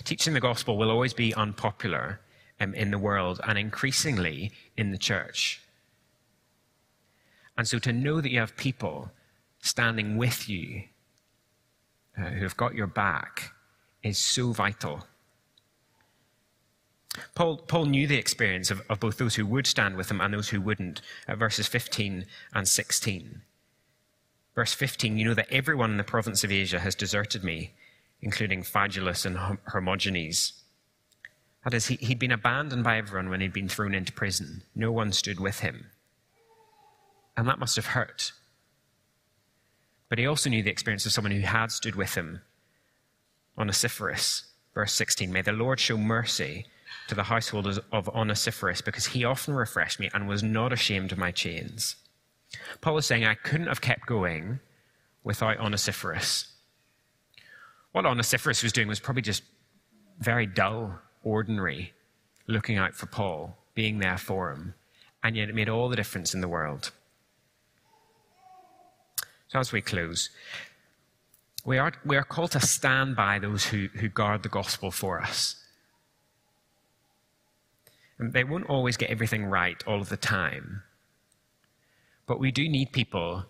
Teaching 0.03 0.35
the 0.35 0.39
gospel 0.39 0.77
will 0.77 0.91
always 0.91 1.15
be 1.15 1.33
unpopular 1.33 2.19
um, 2.59 2.75
in 2.75 2.91
the 2.91 2.99
world 2.99 3.41
and 3.47 3.57
increasingly 3.57 4.51
in 4.77 4.91
the 4.91 4.99
church. 4.99 5.59
And 7.57 7.67
so 7.67 7.79
to 7.79 7.91
know 7.91 8.21
that 8.21 8.29
you 8.29 8.39
have 8.39 8.55
people 8.55 9.09
standing 9.65 10.17
with 10.17 10.47
you 10.47 10.83
uh, 12.17 12.29
who 12.29 12.43
have 12.43 12.55
got 12.55 12.75
your 12.75 12.87
back 12.87 13.51
is 14.03 14.17
so 14.17 14.51
vital. 14.51 15.07
Paul, 17.33 17.57
Paul 17.57 17.85
knew 17.85 18.07
the 18.07 18.17
experience 18.17 18.69
of, 18.69 18.81
of 18.89 18.99
both 18.99 19.17
those 19.17 19.35
who 19.35 19.45
would 19.45 19.65
stand 19.65 19.95
with 19.95 20.11
him 20.11 20.21
and 20.21 20.33
those 20.33 20.49
who 20.49 20.61
wouldn't, 20.61 21.01
at 21.27 21.37
verses 21.37 21.67
15 21.67 22.25
and 22.53 22.67
16. 22.67 23.41
Verse 24.53 24.73
15, 24.73 25.17
you 25.17 25.25
know 25.25 25.33
that 25.33 25.51
everyone 25.51 25.91
in 25.91 25.97
the 25.97 26.03
province 26.03 26.43
of 26.43 26.51
Asia 26.51 26.79
has 26.79 26.93
deserted 26.93 27.43
me, 27.43 27.73
including 28.21 28.63
Phygelus 28.63 29.25
and 29.25 29.59
Hermogenes. 29.65 30.61
That 31.63 31.73
is, 31.73 31.87
he, 31.87 31.95
he'd 31.95 32.19
been 32.19 32.31
abandoned 32.31 32.83
by 32.83 32.97
everyone 32.97 33.29
when 33.29 33.41
he'd 33.41 33.53
been 33.53 33.69
thrown 33.69 33.95
into 33.95 34.13
prison. 34.13 34.61
No 34.75 34.91
one 34.91 35.11
stood 35.11 35.39
with 35.39 35.61
him. 35.61 35.87
And 37.35 37.47
that 37.47 37.59
must 37.59 37.75
have 37.75 37.87
hurt. 37.87 38.31
But 40.09 40.19
he 40.19 40.27
also 40.27 40.49
knew 40.49 40.63
the 40.63 40.69
experience 40.69 41.05
of 41.05 41.11
someone 41.11 41.31
who 41.31 41.41
had 41.41 41.71
stood 41.71 41.95
with 41.95 42.15
him 42.15 42.41
Onesiphorus. 43.57 44.45
Verse 44.73 44.93
16 44.93 45.31
May 45.31 45.41
the 45.41 45.51
Lord 45.51 45.79
show 45.79 45.97
mercy 45.97 46.65
to 47.07 47.15
the 47.15 47.23
household 47.23 47.67
of 47.91 48.09
Onesiphorus, 48.09 48.81
because 48.81 49.07
he 49.07 49.23
often 49.23 49.53
refreshed 49.53 49.99
me 49.99 50.09
and 50.13 50.27
was 50.27 50.43
not 50.43 50.73
ashamed 50.73 51.11
of 51.11 51.17
my 51.17 51.31
chains. 51.31 51.95
Paul 52.81 52.97
is 52.97 53.05
saying, 53.05 53.25
I 53.25 53.35
couldn't 53.35 53.67
have 53.67 53.81
kept 53.81 54.05
going 54.05 54.59
without 55.23 55.59
Onesiphorus. 55.59 56.53
What 57.91 58.05
Onesiphorus 58.05 58.63
was 58.63 58.73
doing 58.73 58.87
was 58.87 58.99
probably 58.99 59.21
just 59.21 59.43
very 60.19 60.45
dull, 60.45 60.99
ordinary, 61.23 61.93
looking 62.47 62.77
out 62.77 62.95
for 62.95 63.05
Paul, 63.05 63.57
being 63.73 63.99
there 63.99 64.17
for 64.17 64.51
him, 64.51 64.73
and 65.23 65.35
yet 65.35 65.49
it 65.49 65.55
made 65.55 65.69
all 65.69 65.89
the 65.89 65.95
difference 65.95 66.33
in 66.33 66.41
the 66.41 66.47
world. 66.47 66.91
So, 69.47 69.59
as 69.59 69.71
we 69.71 69.81
close, 69.81 70.29
we 71.65 71.77
are, 71.77 71.93
we 72.05 72.15
are 72.15 72.23
called 72.23 72.51
to 72.51 72.59
stand 72.59 73.15
by 73.15 73.39
those 73.39 73.65
who, 73.65 73.89
who 73.95 74.07
guard 74.07 74.43
the 74.43 74.49
gospel 74.49 74.91
for 74.91 75.21
us. 75.21 75.55
And 78.17 78.33
they 78.33 78.43
won't 78.43 78.69
always 78.69 78.97
get 78.97 79.09
everything 79.09 79.45
right 79.45 79.83
all 79.85 80.01
of 80.01 80.09
the 80.09 80.17
time. 80.17 80.83
But 82.27 82.39
we 82.39 82.51
do 82.51 82.67
need 82.69 82.91
people 82.91 83.45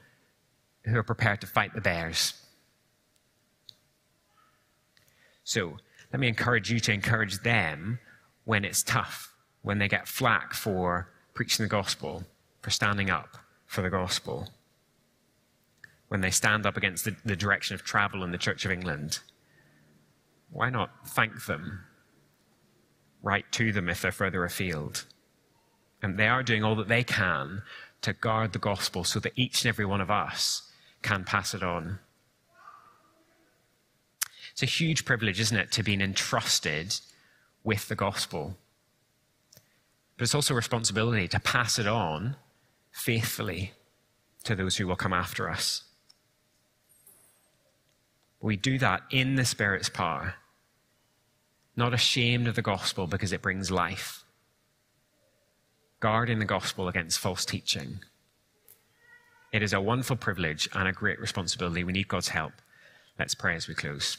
who 0.86 0.97
are 0.97 1.03
prepared 1.03 1.41
to 1.41 1.47
fight 1.47 1.73
the 1.73 1.81
bears. 1.81 2.34
So 5.43 5.77
let 6.12 6.19
me 6.19 6.27
encourage 6.27 6.71
you 6.71 6.79
to 6.81 6.91
encourage 6.91 7.39
them 7.39 7.99
when 8.45 8.65
it's 8.65 8.84
tough, 8.84 9.34
when 9.62 9.77
they 9.77 9.88
get 9.88 10.08
flack 10.08 10.53
for 10.53 11.10
preaching 11.34 11.63
the 11.63 11.69
gospel, 11.69 12.23
for 12.62 12.69
standing 12.69 13.10
up 13.10 13.38
for 13.65 13.81
the 13.81 13.89
gospel, 13.89 14.49
when 16.15 16.21
they 16.21 16.32
stand 16.32 16.65
up 16.65 16.78
against 16.78 17.04
the, 17.04 17.13
the 17.25 17.36
direction 17.36 17.75
of 17.75 17.84
travel 17.84 18.23
in 18.23 18.32
the 18.32 18.38
Church 18.38 18.63
of 18.63 18.71
England. 18.71 19.19
Why 20.49 20.69
not 20.69 20.89
thank 21.06 21.45
them 21.45 21.82
write 23.25 23.51
to 23.51 23.73
them 23.73 23.89
if 23.89 24.01
they're 24.01 24.12
further 24.12 24.45
afield. 24.45 25.04
And 26.01 26.17
they 26.17 26.28
are 26.28 26.43
doing 26.43 26.63
all 26.63 26.75
that 26.75 26.88
they 26.88 27.04
can 27.04 27.63
to 28.04 28.13
guard 28.13 28.54
the 28.54 28.60
gospel 28.60 29.04
so 29.04 29.19
that 29.19 29.34
each 29.36 29.65
and 29.65 29.69
every 29.69 29.86
one 29.86 29.99
of 29.99 30.12
us 30.12 30.71
can 31.01 31.25
pass 31.25 31.56
it 31.56 31.63
on. 31.63 31.99
It's 34.51 34.63
a 34.63 34.67
huge 34.67 35.04
privilege, 35.04 35.39
isn't 35.39 35.58
it, 35.58 35.71
to 35.73 35.84
be 35.84 35.95
entrusted 35.95 36.95
with 37.63 37.88
the 37.88 37.95
gospel. 37.95 38.56
But 40.15 40.23
it's 40.23 40.36
also 40.36 40.54
a 40.54 40.56
responsibility 40.56 41.28
to 41.30 41.39
pass 41.39 41.80
it 41.80 41.88
on 41.88 42.36
faithfully 42.91 43.73
to 44.43 44.56
those 44.56 44.78
who 44.78 44.86
will 44.86 44.95
come 44.95 45.13
after 45.13 45.49
us. 45.49 45.85
We 48.41 48.58
do 48.58 48.78
that 48.80 49.04
in 49.10 49.36
the 49.36 49.45
Spirit's 49.45 49.89
power 49.89 50.36
not 51.76 51.93
ashamed 51.93 52.48
of 52.48 52.56
the 52.56 52.62
gospel 52.62 53.08
because 53.08 53.34
it 53.34 53.41
brings 53.41 53.69
life, 53.69 54.24
guarding 56.00 56.39
the 56.39 56.45
gospel 56.45 56.88
against 56.88 57.19
false 57.19 57.45
teaching. 57.45 58.00
It 59.52 59.62
is 59.62 59.74
a 59.74 59.82
wonderful 59.82 60.15
privilege 60.15 60.69
and 60.74 60.88
a 60.88 60.93
great 60.93 61.19
responsibility. 61.19 61.84
We 61.84 61.93
need 61.93 62.08
God's 62.08 62.30
help. 62.30 62.54
Let's 63.19 63.36
pray 63.36 63.56
as 63.56 63.67
we 63.67 63.76
close. 63.76 64.17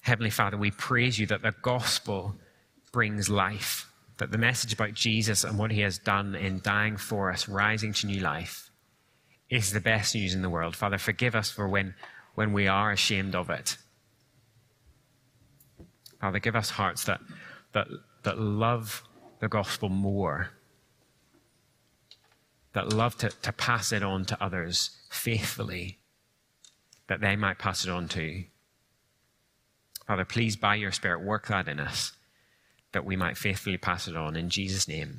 Heavenly 0.00 0.30
Father, 0.30 0.56
we 0.56 0.70
praise 0.70 1.18
you 1.18 1.26
that 1.26 1.42
the 1.42 1.54
gospel 1.60 2.34
brings 2.92 3.28
life, 3.28 3.87
that 4.18 4.30
the 4.30 4.38
message 4.38 4.72
about 4.72 4.94
Jesus 4.94 5.44
and 5.44 5.58
what 5.58 5.70
he 5.70 5.80
has 5.80 5.98
done 5.98 6.34
in 6.34 6.60
dying 6.62 6.96
for 6.96 7.30
us, 7.30 7.48
rising 7.48 7.92
to 7.94 8.06
new 8.06 8.20
life, 8.20 8.70
is 9.48 9.72
the 9.72 9.80
best 9.80 10.14
news 10.14 10.34
in 10.34 10.42
the 10.42 10.50
world. 10.50 10.76
Father, 10.76 10.98
forgive 10.98 11.34
us 11.34 11.50
for 11.50 11.66
when, 11.66 11.94
when 12.34 12.52
we 12.52 12.68
are 12.68 12.92
ashamed 12.92 13.34
of 13.34 13.48
it. 13.48 13.78
Father, 16.20 16.40
give 16.40 16.56
us 16.56 16.70
hearts 16.70 17.04
that, 17.04 17.20
that, 17.72 17.86
that 18.24 18.38
love 18.38 19.04
the 19.38 19.48
gospel 19.48 19.88
more, 19.88 20.50
that 22.72 22.92
love 22.92 23.16
to, 23.18 23.30
to 23.30 23.52
pass 23.52 23.92
it 23.92 24.02
on 24.02 24.24
to 24.24 24.42
others 24.42 24.90
faithfully, 25.10 25.98
that 27.06 27.20
they 27.20 27.36
might 27.36 27.58
pass 27.58 27.84
it 27.84 27.90
on 27.90 28.08
to. 28.08 28.22
you. 28.22 28.44
Father, 30.08 30.24
please, 30.24 30.56
by 30.56 30.74
your 30.74 30.90
Spirit, 30.90 31.22
work 31.22 31.46
that 31.46 31.68
in 31.68 31.78
us, 31.78 32.12
that 32.98 33.04
we 33.04 33.14
might 33.14 33.36
faithfully 33.38 33.78
pass 33.78 34.08
it 34.08 34.16
on. 34.16 34.34
In 34.34 34.50
Jesus' 34.50 34.88
name, 34.88 35.18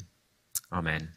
amen. 0.69 1.13